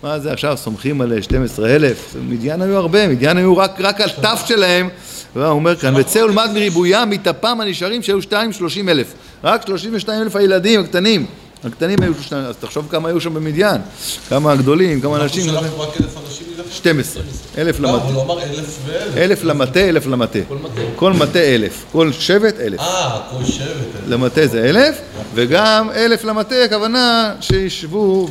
מה 0.02 0.18
זה 0.18 0.32
עכשיו, 0.32 0.56
סומכים 0.56 1.00
על 1.00 1.22
12 1.22 1.68
אלף? 1.68 2.16
מדיין 2.28 2.62
היו 2.62 2.76
הרבה, 2.76 3.08
מדיין 3.08 3.36
היו 3.36 3.56
רק, 3.56 3.80
רק 3.80 4.00
על 4.00 4.08
תף 4.10 4.42
שלהם. 4.46 4.88
הוא 5.34 5.44
אומר 5.44 5.76
כאן, 5.76 5.96
וצא 5.96 6.18
ולמד 6.18 6.50
מריבוים, 6.54 7.10
מטפם 7.10 7.60
הנשארים 7.60 8.02
שהיו 8.02 8.22
2 8.22 8.52
30 8.52 8.88
אלף. 8.88 9.14
רק 9.44 9.66
32 9.66 10.22
אלף 10.22 10.36
הילדים 10.36 10.80
הקטנים. 10.80 11.26
הקטנים 11.64 12.02
היו 12.02 12.12
שניים, 12.20 12.44
אז 12.44 12.56
תחשוב 12.56 12.86
כמה 12.90 13.08
היו 13.08 13.20
שם 13.20 13.34
במדיין, 13.34 13.80
כמה 14.28 14.52
הגדולים, 14.52 15.00
כמה 15.00 15.22
אנשים. 15.22 15.50
אנחנו 15.50 15.66
שלחנו 15.66 15.80
רק 15.80 16.00
אלף 16.00 16.16
אנשים 16.26 16.46
מלך. 16.56 16.72
12, 16.72 17.22
אלף 17.58 17.80
לא, 17.80 17.88
למטה. 17.88 18.04
אבל 18.04 18.14
הוא 18.14 18.22
אמר 18.22 18.42
אלף 18.42 18.78
ואלף. 18.86 19.16
אלף 19.16 19.44
למטה, 19.44 19.80
אלף 19.80 20.06
למטה. 20.06 20.38
כל 20.48 20.56
מטה. 20.56 20.80
כל 20.96 21.12
מטה 21.12 21.38
אלף. 21.38 21.84
כל 21.92 22.12
שבט 22.12 22.60
אלף. 22.60 22.80
אה, 22.80 23.20
כל 23.30 23.44
שבט. 23.44 23.66
אלף. 23.68 24.08
למטה 24.08 24.46
זה 24.46 24.64
אלף, 24.64 25.00
וגם 25.34 25.90
אלף 25.94 26.24
למטה, 26.24 26.64
הכוונה 26.64 27.34
שישבו 27.40 28.28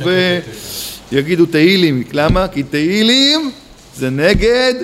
ויגידו 1.12 1.46
תהילים. 1.46 2.04
למה? 2.12 2.48
כי 2.48 2.62
תהילים 2.62 3.50
זה 3.96 4.10
נגד 4.10 4.74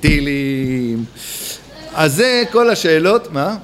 טילים. 0.00 1.04
אז 1.94 2.14
זה 2.14 2.42
כל 2.52 2.70
השאלות, 2.70 3.32
מה? 3.32 3.56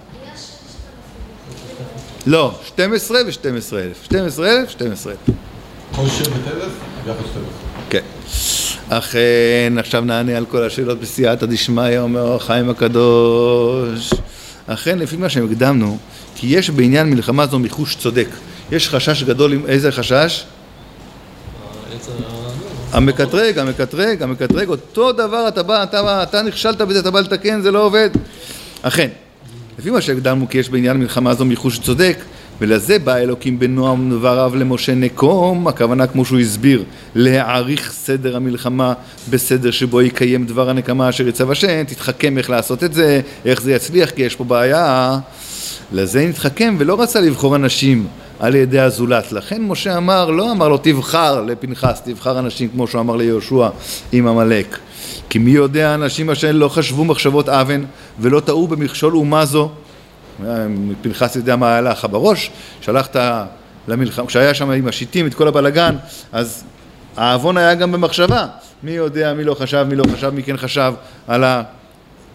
לא, 2.26 2.54
12 2.66 3.18
ו-12 3.26 3.76
אלף. 3.76 4.04
12 4.04 4.48
אלף, 4.48 4.70
12 4.70 5.12
אלף. 5.12 5.36
כל 5.96 6.08
שבט 6.08 6.28
אלף, 6.46 6.72
ביחד 7.04 7.20
שתי 7.26 7.38
אלף. 7.38 7.68
כן. 7.90 8.02
אכן, 8.88 9.72
עכשיו 9.78 10.00
נענה 10.00 10.36
על 10.36 10.46
כל 10.46 10.64
השאלות 10.64 11.00
בסייעתא 11.00 11.46
דשמיא, 11.46 11.98
אומר 11.98 12.34
החיים 12.34 12.70
הקדוש. 12.70 14.14
אכן, 14.66 14.98
לפי 14.98 15.16
מה 15.16 15.28
שהקדמנו, 15.28 15.98
כי 16.34 16.46
יש 16.46 16.70
בעניין 16.70 17.10
מלחמה 17.10 17.46
זו 17.46 17.58
מיחוש 17.58 17.96
צודק. 17.96 18.28
יש 18.72 18.88
חשש 18.88 19.22
גדול, 19.22 19.52
עם 19.52 19.66
איזה 19.66 19.92
חשש? 19.92 20.44
המקטרג, 22.92 23.58
המקטרג, 23.58 24.22
המקטרג, 24.22 24.68
אותו 24.68 25.12
דבר 25.12 25.48
אתה 25.48 25.62
בא, 25.62 25.82
אתה, 25.82 26.02
בא, 26.02 26.22
אתה 26.22 26.42
נכשלת 26.42 26.80
בזה, 26.80 27.00
אתה 27.00 27.10
בא 27.10 27.20
לתקן, 27.20 27.60
זה 27.60 27.70
לא 27.70 27.84
עובד. 27.84 28.10
אכן, 28.82 29.08
לפי 29.78 29.90
מה 29.90 30.00
שהקדמנו 30.00 30.48
כי 30.48 30.58
יש 30.58 30.70
בעניין 30.70 30.96
מלחמה 30.96 31.34
זו 31.34 31.44
מיחוש 31.44 31.78
צודק, 31.78 32.18
ולזה 32.60 32.98
בא 32.98 33.16
אלוקים 33.16 33.58
בנועם 33.58 34.10
דבריו 34.10 34.52
למשה 34.56 34.94
נקום, 34.94 35.68
הכוונה 35.68 36.06
כמו 36.06 36.24
שהוא 36.24 36.38
הסביר, 36.38 36.84
להעריך 37.14 37.92
סדר 37.92 38.36
המלחמה 38.36 38.92
בסדר 39.30 39.70
שבו 39.70 40.02
יקיים 40.02 40.46
דבר 40.46 40.70
הנקמה 40.70 41.08
אשר 41.08 41.28
יצב 41.28 41.50
השם, 41.50 41.84
תתחכם 41.84 42.38
איך 42.38 42.50
לעשות 42.50 42.84
את 42.84 42.94
זה, 42.94 43.20
איך 43.44 43.62
זה 43.62 43.72
יצליח, 43.72 44.10
כי 44.10 44.22
יש 44.22 44.36
פה 44.36 44.44
בעיה. 44.44 45.18
לזה 45.92 46.26
נתחכם 46.26 46.76
ולא 46.78 47.02
רצה 47.02 47.20
לבחור 47.20 47.56
אנשים 47.56 48.06
על 48.38 48.54
ידי 48.54 48.80
הזולת. 48.80 49.32
לכן 49.32 49.62
משה 49.62 49.96
אמר, 49.96 50.30
לא 50.30 50.52
אמר 50.52 50.68
לו 50.68 50.78
תבחר 50.78 51.42
לפנחס, 51.42 52.02
תבחר 52.04 52.38
אנשים 52.38 52.68
כמו 52.68 52.86
שהוא 52.86 53.00
אמר 53.00 53.16
ליהושע 53.16 53.68
עם 54.12 54.28
עמלק. 54.28 54.78
כי 55.28 55.38
מי 55.38 55.50
יודע 55.50 55.94
אנשים 55.94 56.30
אשר 56.30 56.52
לא 56.52 56.68
חשבו 56.68 57.04
מחשבות 57.04 57.48
אוון 57.48 57.84
ולא 58.20 58.40
טעו 58.40 58.68
במכשול 58.68 59.16
אומה 59.16 59.44
זו. 59.44 59.70
פנחס 61.02 61.36
יודע 61.36 61.56
מה 61.56 61.72
היה 61.72 61.80
לך 61.80 62.06
בראש, 62.10 62.50
שלחת 62.80 63.16
למלחמה, 63.88 64.26
כשהיה 64.26 64.54
שם 64.54 64.70
עם 64.70 64.88
השיטים 64.88 65.26
את 65.26 65.34
כל 65.34 65.48
הבלגן, 65.48 65.96
אז 66.32 66.64
העוון 67.16 67.56
היה 67.56 67.74
גם 67.74 67.92
במחשבה. 67.92 68.46
מי 68.82 68.90
יודע, 68.90 69.34
מי 69.34 69.44
לא 69.44 69.54
חשב, 69.54 69.86
מי 69.88 69.96
לא 69.96 70.04
חשב, 70.12 70.30
מי 70.30 70.42
כן 70.42 70.56
חשב 70.56 70.92
על 71.28 71.44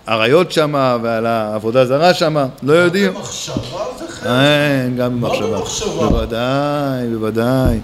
האריות 0.08 0.52
שם 0.52 0.98
ועל 1.02 1.26
העבודה 1.26 1.86
זרה 1.86 2.14
שם, 2.14 2.46
לא 2.64 2.74
יודעים. 2.74 3.14
במחשבה 3.14 3.84
זה 4.00 4.06
חלק. 4.10 4.28
אין, 4.28 4.98
גם 4.98 5.22
לא 5.22 5.58
במחשבה. 5.58 6.10
בוודאי, 6.10 7.08
בוודאי, 7.14 7.80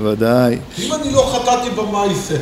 בוודאי. 0.00 0.58
אם 0.78 0.92
אני 0.94 1.12
לא 1.12 1.32
חטאתי 1.34 1.70
במעשה, 1.70 2.36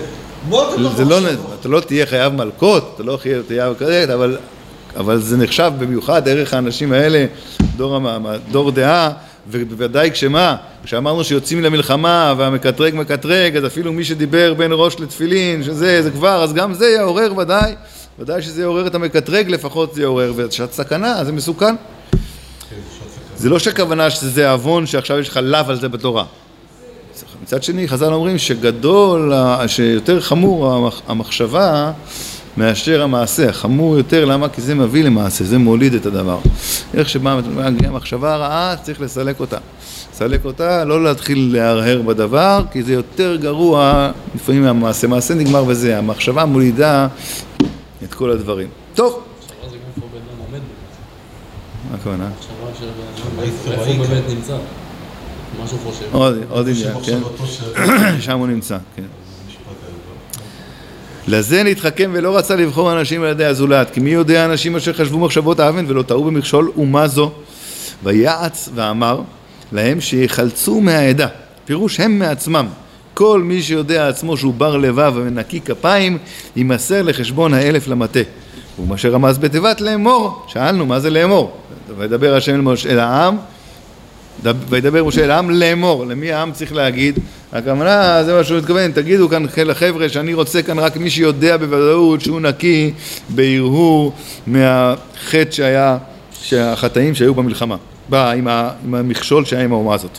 זה 0.96 1.04
לא? 1.04 1.18
אתה 1.60 1.68
לא 1.68 1.80
תהיה 1.80 2.06
חייב 2.06 2.32
מלקות, 2.32 2.92
אתה 2.94 3.02
לא 3.02 3.18
תהיה 3.22 3.42
חייב 3.48 3.74
כזה, 3.78 4.14
אבל, 4.14 4.36
אבל 4.96 5.20
זה 5.20 5.36
נחשב 5.36 5.72
במיוחד 5.78 6.28
ערך 6.28 6.54
האנשים 6.54 6.92
האלה, 6.92 7.26
דור, 7.76 7.98
דור 8.50 8.70
דעה, 8.70 9.10
ובוודאי 9.50 10.10
כשמה, 10.10 10.56
כשאמרנו 10.84 11.24
שיוצאים 11.24 11.62
למלחמה 11.62 12.34
והמקטרג 12.36 12.94
מקטרג, 12.94 13.56
אז 13.56 13.66
אפילו 13.66 13.92
מי 13.92 14.04
שדיבר 14.04 14.54
בין 14.54 14.70
ראש 14.74 15.00
לתפילין, 15.00 15.62
שזה, 15.62 16.02
זה 16.02 16.10
כבר, 16.10 16.42
אז 16.42 16.52
גם 16.52 16.74
זה 16.74 16.86
יעורר 16.86 17.38
ודאי, 17.38 17.74
ודאי 18.18 18.42
שזה 18.42 18.62
יעורר 18.62 18.86
את 18.86 18.94
המקטרג 18.94 19.50
לפחות 19.50 19.94
זה 19.94 20.02
יעורר, 20.02 20.32
ושעת 20.36 20.72
סכנה, 20.72 21.24
זה 21.24 21.32
מסוכן. 21.32 21.74
זה 23.36 23.48
לא 23.48 23.58
שהכוונה 23.58 24.10
שזה 24.10 24.50
עוון 24.50 24.86
שעכשיו 24.86 25.18
יש 25.18 25.28
לך 25.28 25.40
לאו 25.42 25.60
על 25.68 25.80
זה 25.80 25.88
בתורה. 25.88 26.24
מצד 27.46 27.62
שני, 27.62 27.88
חז"ל 27.88 28.12
אומרים 28.12 28.38
שגדול, 28.38 29.32
שיותר 29.66 30.20
חמור 30.20 30.72
המח- 30.74 31.02
המחשבה 31.08 31.92
מאשר 32.56 33.02
המעשה. 33.02 33.52
חמור 33.52 33.96
יותר, 33.96 34.24
למה? 34.24 34.48
כי 34.48 34.60
זה 34.60 34.74
מביא 34.74 35.04
למעשה, 35.04 35.44
זה 35.44 35.58
מוליד 35.58 35.94
את 35.94 36.06
הדבר. 36.06 36.38
איך 36.94 37.08
שבאה 37.08 37.38
המחשבה 37.84 38.34
הרעה, 38.34 38.74
צריך 38.82 39.00
לסלק 39.00 39.40
אותה. 39.40 39.56
לסלק 40.12 40.44
אותה, 40.44 40.84
לא 40.84 41.04
להתחיל 41.04 41.50
להרהר 41.52 42.02
בדבר, 42.02 42.62
כי 42.72 42.82
זה 42.82 42.92
יותר 42.92 43.36
גרוע 43.36 44.10
לפעמים 44.34 44.62
מהמעשה. 44.62 45.06
מעשה 45.06 45.34
נגמר 45.34 45.64
בזה, 45.64 45.98
המחשבה 45.98 46.44
מולידה 46.44 47.08
את 48.04 48.14
כל 48.14 48.30
הדברים. 48.30 48.68
טוב. 48.94 49.22
מה 51.90 51.96
הכוונה? 52.00 52.28
איפה 53.42 53.74
הוא. 53.96 54.06
באמת 54.06 54.22
נמצא. 54.28 54.56
מה 55.66 55.70
שהוא 55.70 55.92
חושב. 55.92 56.14
עוד, 56.48 56.68
עניין, 56.68 56.94
כן? 57.04 58.20
שם 58.24 58.38
הוא 58.38 58.46
נמצא, 58.46 58.76
כן. 58.96 59.02
לזה 61.28 61.62
נתחכם 61.62 62.10
ולא 62.14 62.36
רצה 62.36 62.56
לבחור 62.56 62.92
אנשים 62.92 63.22
על 63.22 63.28
ידי 63.28 63.44
הזולת, 63.44 63.90
כי 63.90 64.00
מי 64.00 64.10
יודע 64.10 64.44
אנשים 64.44 64.76
אשר 64.76 64.92
חשבו 64.92 65.18
מחשבות 65.18 65.60
אוון 65.60 65.84
ולא 65.88 66.02
טעו 66.02 66.24
במכשול 66.24 66.72
אומה 66.76 67.08
זו. 67.08 67.32
ויעץ 68.04 68.68
ואמר 68.74 69.20
להם 69.72 70.00
שיחלצו 70.00 70.80
מהעדה, 70.80 71.28
פירוש 71.64 72.00
הם 72.00 72.18
מעצמם. 72.18 72.66
כל 73.14 73.42
מי 73.44 73.62
שיודע 73.62 74.08
עצמו 74.08 74.36
שהוא 74.36 74.54
בר 74.54 74.76
לבב 74.76 75.12
ונקי 75.16 75.60
כפיים, 75.60 76.18
יימסר 76.56 77.02
לחשבון 77.02 77.54
האלף 77.54 77.88
למטה. 77.88 78.20
ומה 78.78 78.98
שרמז 78.98 79.38
בתיבת 79.38 79.80
לאמור, 79.80 80.42
שאלנו 80.48 80.86
מה 80.86 81.00
זה 81.00 81.10
לאמור? 81.10 81.56
וידבר 81.98 82.34
השם 82.34 82.68
אל 82.90 82.98
העם, 82.98 83.36
וידבר 84.68 85.04
משה 85.04 85.24
אל 85.24 85.30
העם 85.30 85.50
לאמור, 85.50 86.06
למי 86.06 86.32
העם 86.32 86.52
צריך 86.52 86.72
להגיד? 86.72 87.18
הכוונה, 87.52 88.24
זה 88.24 88.34
מה 88.34 88.44
שהוא 88.44 88.58
מתכוון, 88.58 88.92
תגידו 88.92 89.28
כאן 89.28 89.46
לחבר'ה 89.64 90.08
שאני 90.08 90.34
רוצה 90.34 90.62
כאן 90.62 90.78
רק 90.78 90.96
מי 90.96 91.10
שיודע 91.10 91.56
בוודאות 91.56 92.20
שהוא 92.20 92.40
נקי 92.40 92.92
בהרהור 93.28 94.12
מהחטא 94.46 95.50
שהיה, 95.50 95.98
שהחטאים 96.32 97.14
שהיו 97.14 97.34
במלחמה. 97.34 97.76
בא 98.08 98.30
עם, 98.30 98.48
ה, 98.48 98.70
עם 98.84 98.94
המכשול 98.94 99.44
שהיה 99.44 99.64
עם 99.64 99.72
האומה 99.72 99.94
הזאת. 99.94 100.18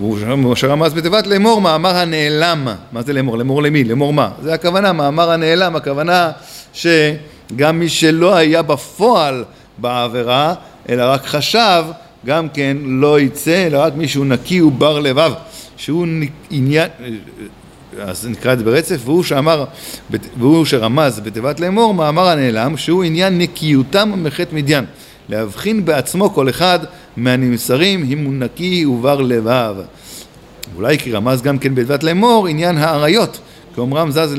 ומשה 0.00 0.66
רמז 0.66 0.94
בתיבת 0.94 1.26
לאמור 1.26 1.60
מאמר 1.60 1.96
הנעלם. 1.96 2.68
מה 2.92 3.02
זה 3.02 3.12
לאמור? 3.12 3.38
לאמור 3.38 3.62
למי? 3.62 3.84
לאמור 3.84 4.12
מה? 4.12 4.30
זה 4.42 4.54
הכוונה, 4.54 4.92
מאמר 4.92 5.30
הנעלם, 5.30 5.76
הכוונה 5.76 6.30
שגם 6.72 7.78
מי 7.78 7.88
שלא 7.88 8.34
היה 8.34 8.62
בפועל 8.62 9.44
בעבירה, 9.78 10.54
אלא 10.88 11.02
רק 11.02 11.26
חשב, 11.26 11.84
גם 12.26 12.48
כן 12.48 12.76
לא 12.82 13.20
יצא, 13.20 13.66
אלא 13.66 13.78
רק 13.78 13.92
מישהו 13.96 14.24
נקי 14.24 14.62
ובר 14.62 14.98
לבב, 14.98 15.32
שהוא 15.76 16.06
עניין, 16.50 16.88
אז 18.00 18.26
נקרא 18.26 18.52
את 18.52 18.58
זה 18.58 18.64
ברצף, 18.64 19.00
והוא 19.04 19.22
שאמר, 19.22 19.64
והוא 20.38 20.64
שרמז 20.64 21.20
בתיבת 21.20 21.60
לאמור, 21.60 21.94
מאמר 21.94 22.28
הנעלם, 22.28 22.76
שהוא 22.76 23.04
עניין 23.04 23.38
נקיותם 23.38 24.12
מחטא 24.16 24.54
מדיין. 24.54 24.84
להבחין 25.28 25.84
בעצמו 25.84 26.30
כל 26.30 26.48
אחד 26.48 26.78
מהנמסרים 27.16 28.06
אם 28.12 28.24
הוא 28.24 28.34
נקי 28.34 28.86
ובר 28.86 29.20
לבב. 29.20 29.74
אולי 30.76 30.98
כי 30.98 31.12
רמז 31.12 31.42
גם 31.42 31.58
כן 31.58 31.74
בתיבת 31.74 32.02
לאמור 32.02 32.46
עניין 32.46 32.78
האריות, 32.78 33.40
כאומרם 33.74 34.10
זז 34.10 34.36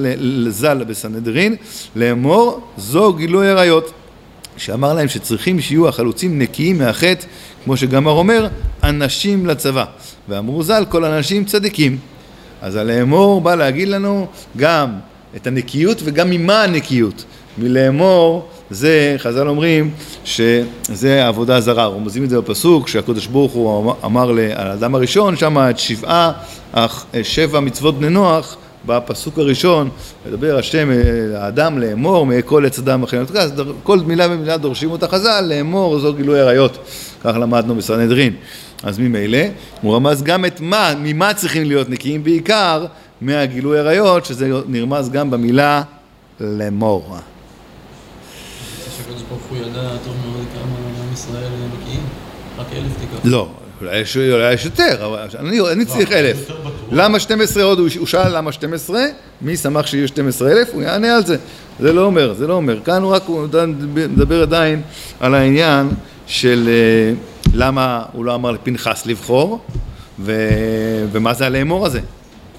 ז"ל 0.50 0.84
בסנהדרין, 0.84 1.56
לאמור 1.96 2.62
זו 2.78 3.14
גילוי 3.14 3.50
עריות. 3.50 3.94
שאמר 4.62 4.94
להם 4.94 5.08
שצריכים 5.08 5.62
שיהיו 5.62 5.88
החלוצים 5.88 6.40
נקיים 6.40 6.78
מהחטא, 6.78 7.26
כמו 7.64 7.78
שגמר 7.78 8.12
אומר, 8.12 8.48
אנשים 8.84 9.46
לצבא. 9.46 9.86
ואמרו 10.30 10.64
ז"ל, 10.64 10.86
כל 10.90 11.06
אנשים 11.06 11.46
צדיקים. 11.46 11.98
אז 12.62 12.76
הלאמור 12.76 13.42
בא 13.42 13.56
להגיד 13.56 13.88
לנו 13.88 14.28
גם 14.58 14.90
את 15.36 15.48
הנקיות 15.48 16.02
וגם 16.04 16.30
ממה 16.30 16.64
הנקיות. 16.64 17.24
מלאמור 17.58 18.50
זה, 18.70 19.16
חז"ל 19.18 19.48
אומרים, 19.48 19.92
שזה 20.26 21.28
עבודה 21.28 21.62
זרה. 21.62 21.86
רומזים 21.86 22.24
את 22.24 22.30
זה 22.30 22.42
בפסוק, 22.42 22.88
שהקדוש 22.88 23.28
ברוך 23.28 23.52
הוא 23.52 23.94
אמר 24.06 24.30
על 24.30 24.40
האדם 24.56 24.96
הראשון, 24.96 25.38
שם 25.38 25.58
את 25.58 25.80
שבעה, 25.80 26.32
שבע 27.24 27.60
מצוות 27.60 28.00
בני 28.00 28.10
נוח, 28.10 28.58
בפסוק 28.86 29.40
הראשון, 29.40 29.90
מדבר 30.28 30.58
השם 30.58 30.90
האדם 31.36 31.78
לאמור 31.78 32.26
מכל 32.26 32.66
עץ 32.66 32.80
אדם 32.80 33.04
אחרי 33.04 33.20
אז 33.20 33.54
כל 33.84 34.00
מילה 34.00 34.28
ומילה 34.30 34.58
דורשים 34.58 34.92
אותה 34.92 35.08
חז"ל, 35.08 35.46
לאמור 35.48 36.00
זו 36.00 36.14
גילוי 36.14 36.40
עריות, 36.40 36.78
כך 37.24 37.36
למדנו 37.36 37.76
בסנהדרין. 37.76 38.34
אז 38.84 39.00
ממילא, 39.00 39.38
הוא 39.82 39.96
רמז 39.96 40.24
גם 40.24 40.46
את 40.46 40.62
מה, 40.62 40.94
ממה 40.98 41.34
צריכים 41.34 41.64
להיות 41.64 41.90
נקיים 41.90 42.24
בעיקר, 42.24 42.86
מהגילוי 43.22 43.80
עריות, 43.80 44.26
שזה 44.26 44.50
נרמז 44.68 45.10
גם 45.10 45.32
במילה 45.32 45.82
לאמור. 46.40 47.16
לא, 53.24 53.48
אולי 53.82 53.98
יש, 53.98 54.18
אולי 54.18 54.54
יש 54.54 54.66
יותר, 54.66 55.06
אבל 55.06 55.20
אני, 55.40 55.60
אני 55.72 55.86
צריך 55.86 56.12
אלף. 56.12 56.38
יותר 56.40 56.60
בטוח. 56.60 56.72
למה 56.92 57.20
12 57.20 57.64
עוד, 57.64 57.80
הוא 57.80 58.08
שאל 58.08 58.38
למה 58.38 58.52
12, 58.52 59.02
מי 59.42 59.58
שמח 59.58 59.88
שיהיו 59.88 60.08
12 60.08 60.52
אלף, 60.52 60.70
הוא 60.74 60.82
יענה 60.82 61.16
על 61.16 61.26
זה. 61.26 61.38
זה 61.80 61.94
לא 61.94 62.06
אומר, 62.06 62.34
זה 62.34 62.48
לא 62.48 62.54
אומר. 62.54 62.80
כאן 62.86 63.02
הוא 63.04 63.12
רק 63.12 63.24
הוא 63.26 63.48
מדבר 64.10 64.42
עדיין 64.42 64.82
על 65.20 65.36
העניין 65.36 65.90
של 66.28 66.70
אה, 66.70 67.14
למה 67.54 68.04
הוא 68.14 68.26
לא 68.26 68.36
אמר 68.36 68.52
לפנחס 68.52 69.06
לבחור, 69.06 69.60
ו, 70.20 70.50
ומה 71.12 71.34
זה 71.34 71.46
הלאמור 71.46 71.86
הזה. 71.86 72.00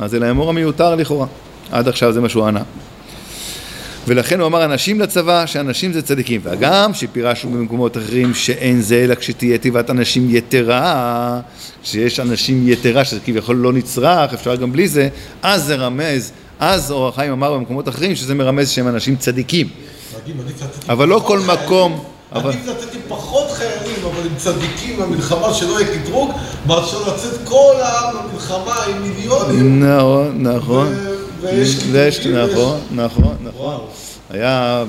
מה 0.00 0.08
זה 0.08 0.18
לאמור 0.18 0.48
המיותר 0.48 0.94
לכאורה. 0.94 1.26
עד 1.72 1.88
עכשיו 1.88 2.12
זה 2.12 2.20
מה 2.20 2.28
שהוא 2.28 2.46
ענה. 2.46 2.62
ולכן 4.06 4.40
הוא 4.40 4.46
אמר 4.46 4.64
אנשים 4.64 5.00
לצבא, 5.00 5.46
שאנשים 5.46 5.92
זה 5.92 6.02
צדיקים. 6.02 6.40
וגם 6.44 6.94
שפירשנו 6.94 7.50
במקומות 7.50 7.96
אחרים 7.96 8.34
שאין 8.34 8.80
זה 8.80 8.96
אלא 9.04 9.14
כשתהיה 9.14 9.58
תיבת 9.58 9.90
אנשים 9.90 10.26
יתרה, 10.30 11.40
כשיש 11.82 12.20
אנשים 12.20 12.68
יתרה 12.68 13.04
שזה 13.04 13.20
כביכול 13.24 13.56
לא 13.56 13.72
נצרך, 13.72 14.32
אפשר 14.34 14.54
גם 14.56 14.72
בלי 14.72 14.88
זה, 14.88 15.08
אז 15.42 15.64
זה 15.64 15.74
רמז, 15.74 16.32
אז 16.60 16.90
אור 16.90 17.08
החיים 17.08 17.32
אמר 17.32 17.54
במקומות 17.54 17.88
אחרים 17.88 18.16
שזה 18.16 18.34
מרמז 18.34 18.70
שהם 18.70 18.88
אנשים 18.88 19.16
צדיקים. 19.16 19.68
אבל 20.88 21.08
לא 21.08 21.22
כל. 21.26 21.38
מקום, 21.38 22.04
אבל- 22.32 22.50
אני 22.50 22.60
נתתי 22.66 22.98
פחות 23.08 23.50
חיילים, 23.50 24.04
אבל 24.04 24.20
הם 24.20 24.36
צדיקים 24.36 24.96
במלחמה 24.98 25.54
שלא 25.54 25.80
יהיה 25.80 25.98
קטרוג, 25.98 26.30
מאשר 26.66 27.00
לצאת 27.14 27.40
כל 27.44 27.74
העם 27.82 28.16
למלחמה 28.16 28.74
עם 28.88 29.02
מיליונים. 29.02 29.84
נכון, 29.84 30.42
נכון. 30.42 30.94
ויש 31.42 32.26
נכון, 32.26 32.78
נכון, 32.90 33.36
נכון. 33.42 33.51
וואו. 33.62 33.80
היה. 34.30 34.84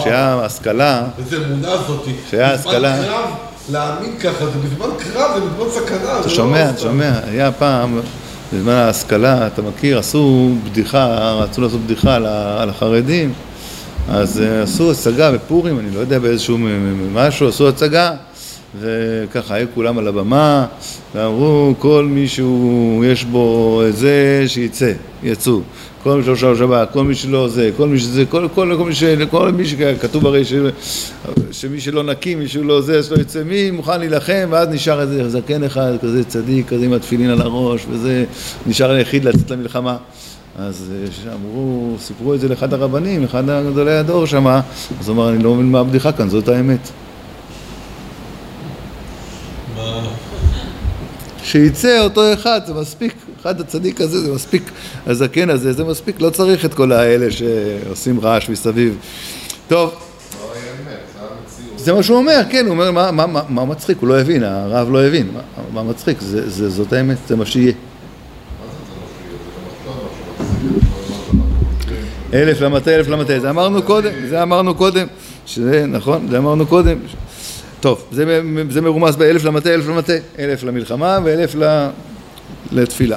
כשהיה 0.00 0.40
השכלה, 0.44 1.04
איזה 1.18 1.36
אמונה 1.36 1.76
זאתי. 1.76 2.10
שהיה 2.30 2.52
בזמן 2.54 2.70
השכלה- 2.72 3.02
קרב, 3.04 3.30
להאמין 3.72 4.18
ככה, 4.20 4.44
זה 4.46 4.58
בזמן 4.64 4.86
קרב, 4.98 5.30
זה 5.34 5.40
בזמן 5.40 5.70
סכנה. 5.70 6.18
אתה 6.20 6.28
זה 6.28 6.30
שומע, 6.30 6.64
לא 6.64 6.70
אתה. 6.70 6.80
שומע, 6.80 7.10
היה 7.30 7.52
פעם, 7.52 8.00
בזמן 8.52 8.72
ההשכלה, 8.72 9.46
אתה 9.46 9.62
מכיר, 9.62 9.98
עשו 9.98 10.50
בדיחה, 10.64 11.06
רצו 11.32 11.60
לעשות 11.62 11.80
בדיחה 11.80 12.14
על 12.60 12.70
החרדים, 12.70 13.32
אז 14.10 14.40
אה, 14.42 14.62
עשו 14.62 14.90
הצגה 14.90 15.32
בפורים, 15.32 15.78
אני 15.78 15.90
לא 15.94 16.00
יודע 16.00 16.18
באיזשהו 16.18 16.58
משהו, 17.14 17.48
עשו 17.48 17.68
הצגה, 17.68 18.12
וככה 18.80 19.54
היו 19.54 19.66
כולם 19.74 19.98
על 19.98 20.08
הבמה, 20.08 20.66
ואמרו, 21.14 21.74
כל 21.78 22.06
מי 22.10 22.28
שהוא, 22.28 23.04
יש 23.04 23.24
בו 23.24 23.82
זה, 23.90 24.44
שיצא, 24.46 24.92
יצאו. 25.22 25.60
כל 26.02 26.16
מי 26.16 26.24
שלא 26.24 26.36
שואל 26.36 26.56
שבת, 26.56 26.88
כל 26.92 27.04
מי 27.04 27.14
שלא 27.14 27.48
זה, 27.48 27.70
כל 27.76 27.88
מי 27.88 27.98
שזה, 27.98 28.24
כל, 28.26 28.48
כל, 28.54 28.74
כל 28.78 28.84
מי 28.84 28.94
ש... 28.94 29.04
כל 29.30 29.52
מי 29.52 29.66
שכתוב 29.66 30.26
הרי 30.26 30.44
ש, 30.44 30.52
שמי 31.52 31.80
שלא 31.80 32.02
נקי, 32.02 32.34
מי 32.34 32.48
שהוא 32.48 32.64
לא 32.64 32.80
זה, 32.80 33.02
שלא 33.02 33.16
יצא, 33.16 33.42
מי 33.44 33.70
מוכן 33.70 34.00
להילחם, 34.00 34.48
ואז 34.50 34.68
נשאר 34.68 35.00
איזה 35.00 35.28
זקן 35.28 35.64
אחד, 35.64 35.92
כזה 36.02 36.24
צדיק, 36.24 36.68
כזה 36.68 36.84
עם 36.84 36.92
התפילין 36.92 37.30
על 37.30 37.40
הראש, 37.40 37.86
וזה, 37.90 38.24
נשאר 38.66 38.90
היחיד 38.90 39.24
לצאת 39.24 39.50
למלחמה. 39.50 39.96
אז 40.58 40.92
אה, 41.26 41.34
אמרו, 41.34 41.96
סיפרו 41.98 42.34
את 42.34 42.40
זה 42.40 42.48
לאחד 42.48 42.72
הרבנים, 42.72 43.24
אחד 43.24 43.44
גדולי 43.46 43.92
הדור 43.92 44.26
שמה, 44.26 44.60
אז 45.00 45.08
הוא 45.08 45.14
אמר, 45.16 45.28
אני 45.28 45.42
לא 45.42 45.54
מבין 45.54 45.72
מה 45.72 45.80
הבדיחה 45.80 46.12
כאן, 46.12 46.28
זאת 46.28 46.48
האמת. 46.48 46.90
שיצא 51.42 52.00
אותו 52.00 52.32
אחד, 52.32 52.60
זה 52.66 52.74
מספיק, 52.74 53.14
אחד 53.40 53.60
הצדיק 53.60 54.00
הזה, 54.00 54.20
זה 54.20 54.32
מספיק, 54.32 54.62
הזקן 55.06 55.50
הזה, 55.50 55.72
זה 55.72 55.84
מספיק, 55.84 56.20
לא 56.20 56.30
צריך 56.30 56.64
את 56.64 56.74
כל 56.74 56.92
האלה 56.92 57.26
שעושים 57.30 58.20
רעש 58.20 58.48
מסביב. 58.48 58.98
טוב, 59.68 59.94
זה 61.76 61.92
מה 61.92 62.02
שהוא 62.02 62.18
אומר, 62.18 62.40
כן, 62.50 62.64
הוא 62.64 62.70
אומר, 62.70 62.90
מה, 62.90 63.10
מה, 63.10 63.26
מה, 63.26 63.42
מה 63.48 63.64
מצחיק? 63.64 63.98
הוא 64.00 64.08
לא 64.08 64.20
הבין, 64.20 64.42
הרב 64.42 64.92
לא 64.92 65.04
הבין, 65.04 65.28
מה, 65.34 65.40
מה 65.72 65.90
מצחיק? 65.90 66.20
זה, 66.20 66.50
זה, 66.50 66.70
זאת 66.70 66.92
האמת, 66.92 67.16
זה 67.28 67.36
מה 67.36 67.46
שיהיה. 67.46 67.72
אלף 72.34 72.60
למטה, 72.60 72.94
אלף 72.94 73.08
למטה, 73.08 73.40
זה 73.40 73.50
אמרנו 73.50 73.82
קודם, 73.82 74.10
זה 74.28 74.42
אמרנו 74.42 74.74
קודם, 74.74 75.06
שזה 75.46 75.86
נכון, 75.86 76.26
זה 76.30 76.38
אמרנו 76.38 76.66
קודם. 76.66 76.98
טוב, 77.80 78.04
זה, 78.12 78.40
זה 78.70 78.80
מרומז 78.80 79.16
באלף 79.16 79.44
למטה, 79.44 79.74
אלף 79.74 79.88
למטה, 79.88 80.12
אלף 80.38 80.62
למלחמה 80.62 81.18
ואלף 81.24 81.54
ל- 81.54 81.88
לתפילה. 82.72 83.16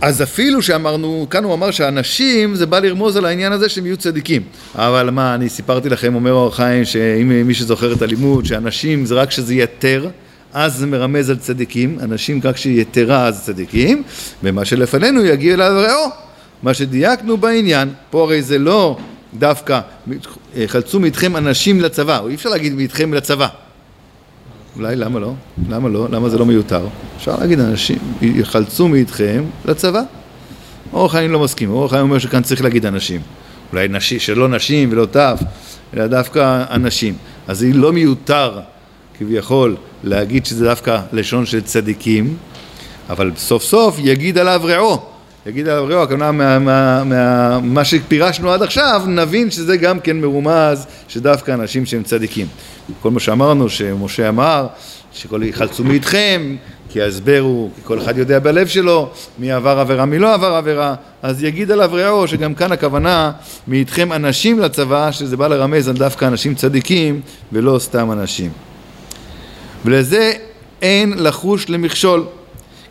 אז 0.00 0.22
אפילו 0.22 0.62
שאמרנו, 0.62 1.26
כאן 1.30 1.44
הוא 1.44 1.54
אמר 1.54 1.70
שאנשים, 1.70 2.54
זה 2.54 2.66
בא 2.66 2.78
לרמוז 2.78 3.16
על 3.16 3.24
העניין 3.24 3.52
הזה 3.52 3.68
שהם 3.68 3.86
יהיו 3.86 3.96
צדיקים. 3.96 4.42
אבל 4.74 5.10
מה, 5.10 5.34
אני 5.34 5.48
סיפרתי 5.48 5.88
לכם, 5.88 6.14
אומר 6.14 6.32
אור 6.32 6.48
החיים, 6.48 6.84
שאם 6.84 7.42
מי 7.46 7.54
שזוכר 7.54 7.92
את 7.92 8.02
הלימוד, 8.02 8.44
שאנשים 8.44 9.06
זה 9.06 9.14
רק 9.14 9.30
שזה 9.30 9.54
יתר, 9.54 10.08
אז 10.52 10.74
זה 10.76 10.86
מרמז 10.86 11.30
על 11.30 11.36
צדיקים, 11.36 11.98
אנשים 12.02 12.40
רק 12.44 12.56
שיתרה 12.56 13.26
אז 13.26 13.44
צדיקים, 13.44 14.02
ומה 14.42 14.64
שלפנינו 14.64 15.24
יגיע 15.24 15.54
אליו 15.54 15.72
רעו. 15.88 16.10
מה 16.62 16.74
שדייקנו 16.74 17.36
בעניין, 17.36 17.88
פה 18.10 18.22
הרי 18.22 18.42
זה 18.42 18.58
לא 18.58 18.96
דווקא 19.38 19.80
חלצו 20.66 21.00
מאיתכם 21.00 21.36
אנשים 21.36 21.80
לצבא, 21.80 22.18
או 22.18 22.28
אי 22.28 22.34
אפשר 22.34 22.48
להגיד 22.48 22.74
מאיתכם 22.74 23.14
לצבא. 23.14 23.48
אולי, 24.76 24.96
למה 24.96 25.18
לא? 25.18 25.32
למה 25.68 25.88
לא? 25.88 26.08
למה 26.10 26.28
זה 26.28 26.38
לא 26.38 26.46
מיותר? 26.46 26.86
אפשר 27.16 27.36
להגיד 27.40 27.60
אנשים, 27.60 27.98
יחלצו 28.22 28.88
מאיתכם 28.88 29.44
לצבא. 29.64 30.02
אור 30.92 31.06
החיים 31.06 31.32
לא 31.32 31.40
מסכים, 31.40 31.70
אור 31.70 31.84
החיים 31.84 32.02
אומר 32.02 32.18
שכאן 32.18 32.42
צריך 32.42 32.62
להגיד 32.62 32.86
אנשים. 32.86 33.20
אולי 33.72 33.88
נשים, 33.88 34.18
שלא 34.18 34.48
נשים 34.48 34.88
ולא 34.92 35.06
טף, 35.06 35.40
אלא 35.94 36.06
דווקא 36.06 36.64
אנשים. 36.70 37.14
אז 37.48 37.58
זה 37.58 37.66
לא 37.74 37.92
מיותר 37.92 38.60
כביכול 39.18 39.76
להגיד 40.04 40.46
שזה 40.46 40.64
דווקא 40.64 41.00
לשון 41.12 41.46
של 41.46 41.60
צדיקים, 41.60 42.36
אבל 43.10 43.30
סוף 43.36 43.62
סוף 43.62 43.96
יגיד 43.98 44.38
עליו 44.38 44.60
רעו. 44.64 45.15
יגיד 45.46 45.68
עליו 45.68 45.86
רעו, 45.88 46.02
הכוונה 46.02 46.32
מה, 46.32 46.58
מה, 46.58 47.04
מה, 47.04 47.60
מה 47.62 47.84
שפירשנו 47.84 48.52
עד 48.52 48.62
עכשיו, 48.62 49.02
נבין 49.06 49.50
שזה 49.50 49.76
גם 49.76 50.00
כן 50.00 50.16
מרומז 50.16 50.86
שדווקא 51.08 51.52
אנשים 51.52 51.86
שהם 51.86 52.02
צדיקים. 52.02 52.46
כל 53.02 53.10
מה 53.10 53.20
שאמרנו, 53.20 53.68
שמשה 53.68 54.28
אמר, 54.28 54.66
שכל 55.12 55.42
יחלצו 55.42 55.84
מאיתכם, 55.84 56.56
כי 56.90 57.02
ההסבר 57.02 57.38
הוא, 57.38 57.70
כי 57.76 57.80
כל 57.84 57.98
אחד 57.98 58.18
יודע 58.18 58.38
בלב 58.38 58.66
שלו 58.66 59.10
מי 59.38 59.52
עבר 59.52 59.78
עבירה, 59.78 60.04
מי 60.04 60.18
לא 60.18 60.34
עבר 60.34 60.54
עבירה, 60.54 60.94
אז 61.22 61.44
יגיד 61.44 61.70
עליו 61.70 61.90
רעו, 61.92 62.28
שגם 62.28 62.54
כאן 62.54 62.72
הכוונה 62.72 63.32
מאיתכם 63.68 64.12
אנשים 64.12 64.58
לצבא, 64.58 65.12
שזה 65.12 65.36
בא 65.36 65.48
לרמז 65.48 65.88
על 65.88 65.96
דווקא 65.96 66.24
אנשים 66.24 66.54
צדיקים 66.54 67.20
ולא 67.52 67.78
סתם 67.78 68.12
אנשים. 68.12 68.50
ולזה 69.84 70.32
אין 70.82 71.12
לחוש 71.16 71.68
למכשול, 71.68 72.24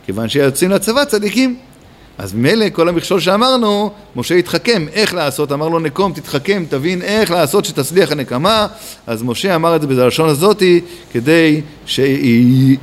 כיוון 0.06 0.28
שיוצאים 0.28 0.70
לצבא 0.70 1.04
צדיקים. 1.04 1.56
אז 2.18 2.34
ממילא 2.34 2.66
כל 2.72 2.88
המכשול 2.88 3.20
שאמרנו, 3.20 3.90
משה 4.16 4.34
התחכם, 4.34 4.86
איך 4.92 5.14
לעשות, 5.14 5.52
אמר 5.52 5.68
לו 5.68 5.78
נקום, 5.78 6.12
תתחכם, 6.12 6.64
תבין 6.68 7.02
איך 7.02 7.30
לעשות 7.30 7.64
שתצליח 7.64 8.12
הנקמה, 8.12 8.66
אז 9.06 9.22
משה 9.22 9.54
אמר 9.54 9.76
את 9.76 9.80
זה 9.80 9.86
בלשון 9.86 10.28
הזאתי, 10.28 10.80
כדי 11.12 11.60
שיעלם 11.86 12.80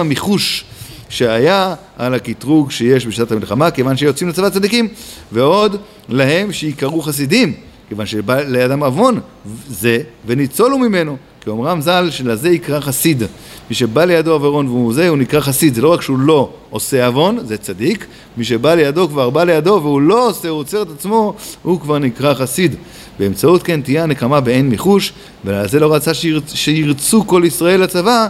המחוש 0.00 0.64
שהיה 1.08 1.74
על 1.96 2.14
הקטרוג 2.14 2.70
שיש 2.70 3.06
בשעת 3.06 3.32
המלחמה, 3.32 3.70
כיוון 3.70 3.96
שיוצאים 3.96 4.28
לצבא 4.28 4.50
צדיקים, 4.50 4.88
ועוד 5.32 5.76
להם 6.08 6.52
שיקראו 6.52 7.02
חסידים, 7.02 7.52
כיוון 7.88 8.06
שבא 8.06 8.40
לידם 8.40 8.82
עוון 8.82 9.20
זה, 9.68 9.98
וניצולו 10.26 10.78
ממנו. 10.78 11.16
כי 11.46 11.50
אומרם 11.50 11.80
ז"ל 11.80 12.08
שלזה 12.10 12.50
יקרא 12.50 12.80
חסיד. 12.80 13.22
מי 13.70 13.76
שבא 13.76 14.04
לידו 14.04 14.32
עוורון 14.32 14.68
והוא 14.68 14.94
זה, 14.94 15.08
הוא 15.08 15.18
נקרא 15.18 15.40
חסיד. 15.40 15.74
זה 15.74 15.82
לא 15.82 15.92
רק 15.92 16.02
שהוא 16.02 16.18
לא 16.18 16.50
עושה 16.70 17.06
עוון, 17.06 17.38
זה 17.46 17.56
צדיק. 17.56 18.06
מי 18.36 18.44
שבא 18.44 18.74
לידו 18.74 19.08
כבר 19.08 19.30
בא 19.30 19.44
לידו 19.44 19.80
והוא 19.82 20.00
לא 20.00 20.28
עושה, 20.28 20.48
הוא 20.48 20.58
עוצר 20.58 20.82
את 20.82 20.90
עצמו, 20.90 21.34
הוא 21.62 21.80
כבר 21.80 21.98
נקרא 21.98 22.34
חסיד. 22.34 22.74
באמצעות 23.18 23.62
כן 23.62 23.82
תהיה 23.82 24.02
הנקמה 24.02 24.40
באין 24.40 24.68
מיחוש, 24.68 25.12
ועל 25.44 25.68
זה 25.68 25.80
לא 25.80 25.94
רצה 25.94 26.14
שירצ... 26.14 26.54
שירצו 26.54 27.26
כל 27.26 27.42
ישראל 27.46 27.80
לצבא, 27.80 28.26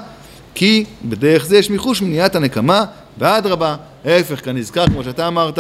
כי 0.55 0.85
בדרך 1.05 1.47
זה 1.47 1.59
יש 1.59 1.71
מיחוש 1.71 2.03
מניעת 2.03 2.35
הנקמה, 2.35 2.85
ואדרבה, 3.19 3.77
ההפך 4.05 4.45
כנזכר, 4.45 4.87
כמו 4.87 5.05
שאתה 5.05 5.29
אמרת. 5.29 5.59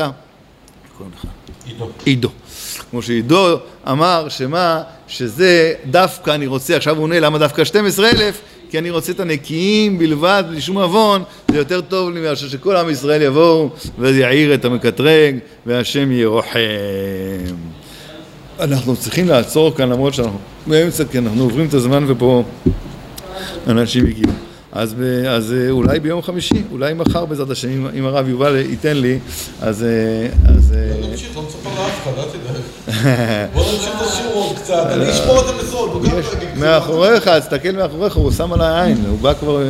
עידו. 1.66 1.88
עידו. 2.04 2.28
כמו 2.90 3.02
שעידו 3.02 3.58
אמר 3.88 4.28
שמה, 4.28 4.82
שזה 5.08 5.74
דווקא 5.90 6.30
אני 6.30 6.46
רוצה, 6.46 6.76
עכשיו 6.76 6.96
הוא 6.96 7.02
עונה 7.02 7.20
למה 7.20 7.38
דווקא 7.38 7.64
12 7.64 8.10
אלף? 8.10 8.40
כי 8.70 8.78
אני 8.78 8.90
רוצה 8.90 9.12
את 9.12 9.20
הנקיים 9.20 9.98
בלבד, 9.98 10.44
בלי 10.48 10.60
שום 10.60 10.78
עוון, 10.78 11.22
זה 11.50 11.58
יותר 11.58 11.80
טוב 11.80 12.10
לי 12.10 12.20
מאשר 12.20 12.48
שכל 12.48 12.76
עם 12.76 12.90
ישראל 12.90 13.22
יבואו 13.22 13.70
ויעיר 13.98 14.54
את 14.54 14.64
המקטרג 14.64 15.38
והשם 15.66 16.12
ירוחם. 16.12 16.58
אנחנו 18.60 18.96
צריכים 18.96 19.28
לעצור 19.28 19.74
כאן 19.74 19.88
למרות 19.88 20.14
שאנחנו 20.14 20.38
באמצע, 20.66 21.04
כי 21.04 21.18
אנחנו 21.18 21.42
עוברים 21.42 21.66
את 21.68 21.74
הזמן 21.74 22.04
ופה 22.08 22.44
אנשים 23.66 24.06
הגיעו. 24.06 24.45
אז, 24.76 24.94
ב, 24.98 25.02
אז 25.28 25.52
אה, 25.52 25.70
אולי 25.70 26.00
ביום 26.00 26.22
חמישי, 26.22 26.62
אולי 26.72 26.94
מחר 26.94 27.24
בעזרת 27.24 27.50
השם, 27.50 27.68
אם, 27.68 27.86
אם 27.98 28.06
הרב 28.06 28.28
יובל 28.28 28.56
ייתן 28.56 28.96
לי, 28.96 29.18
אז... 29.62 29.82
אה, 29.82 30.28
אז 30.54 30.74
אה, 30.76 31.00
לא 31.00 31.08
נמשיך, 31.08 31.36
לא 31.36 31.42
מצפה 31.42 31.70
לאף 31.70 32.02
אחד, 32.02 32.12
אל 32.18 32.24
תדאג. 32.24 33.46
בוא 33.54 33.62
נמשיך 33.72 33.90
את 33.96 34.06
השיעור 34.06 34.34
עוד 34.34 34.56
קצת, 34.56 34.86
אני 34.90 35.10
אשמור 35.10 35.40
את 35.40 35.46
זה 35.46 35.52
בסוד, 35.52 36.04
לא. 36.04 36.10
מאחוריך, 36.56 37.28
תסתכל 37.28 37.72
מאחוריך, 37.72 38.16
הוא 38.16 38.32
שם 38.32 38.52
עליי 38.52 38.86
עין, 38.86 39.04
הוא 39.08 39.18
בא 39.18 39.34
כבר... 39.34 39.62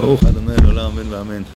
ברוך 0.00 0.24
אדוני 0.24 0.56
לעולם, 0.62 0.90
אמן 0.98 1.12
ואמן. 1.12 1.42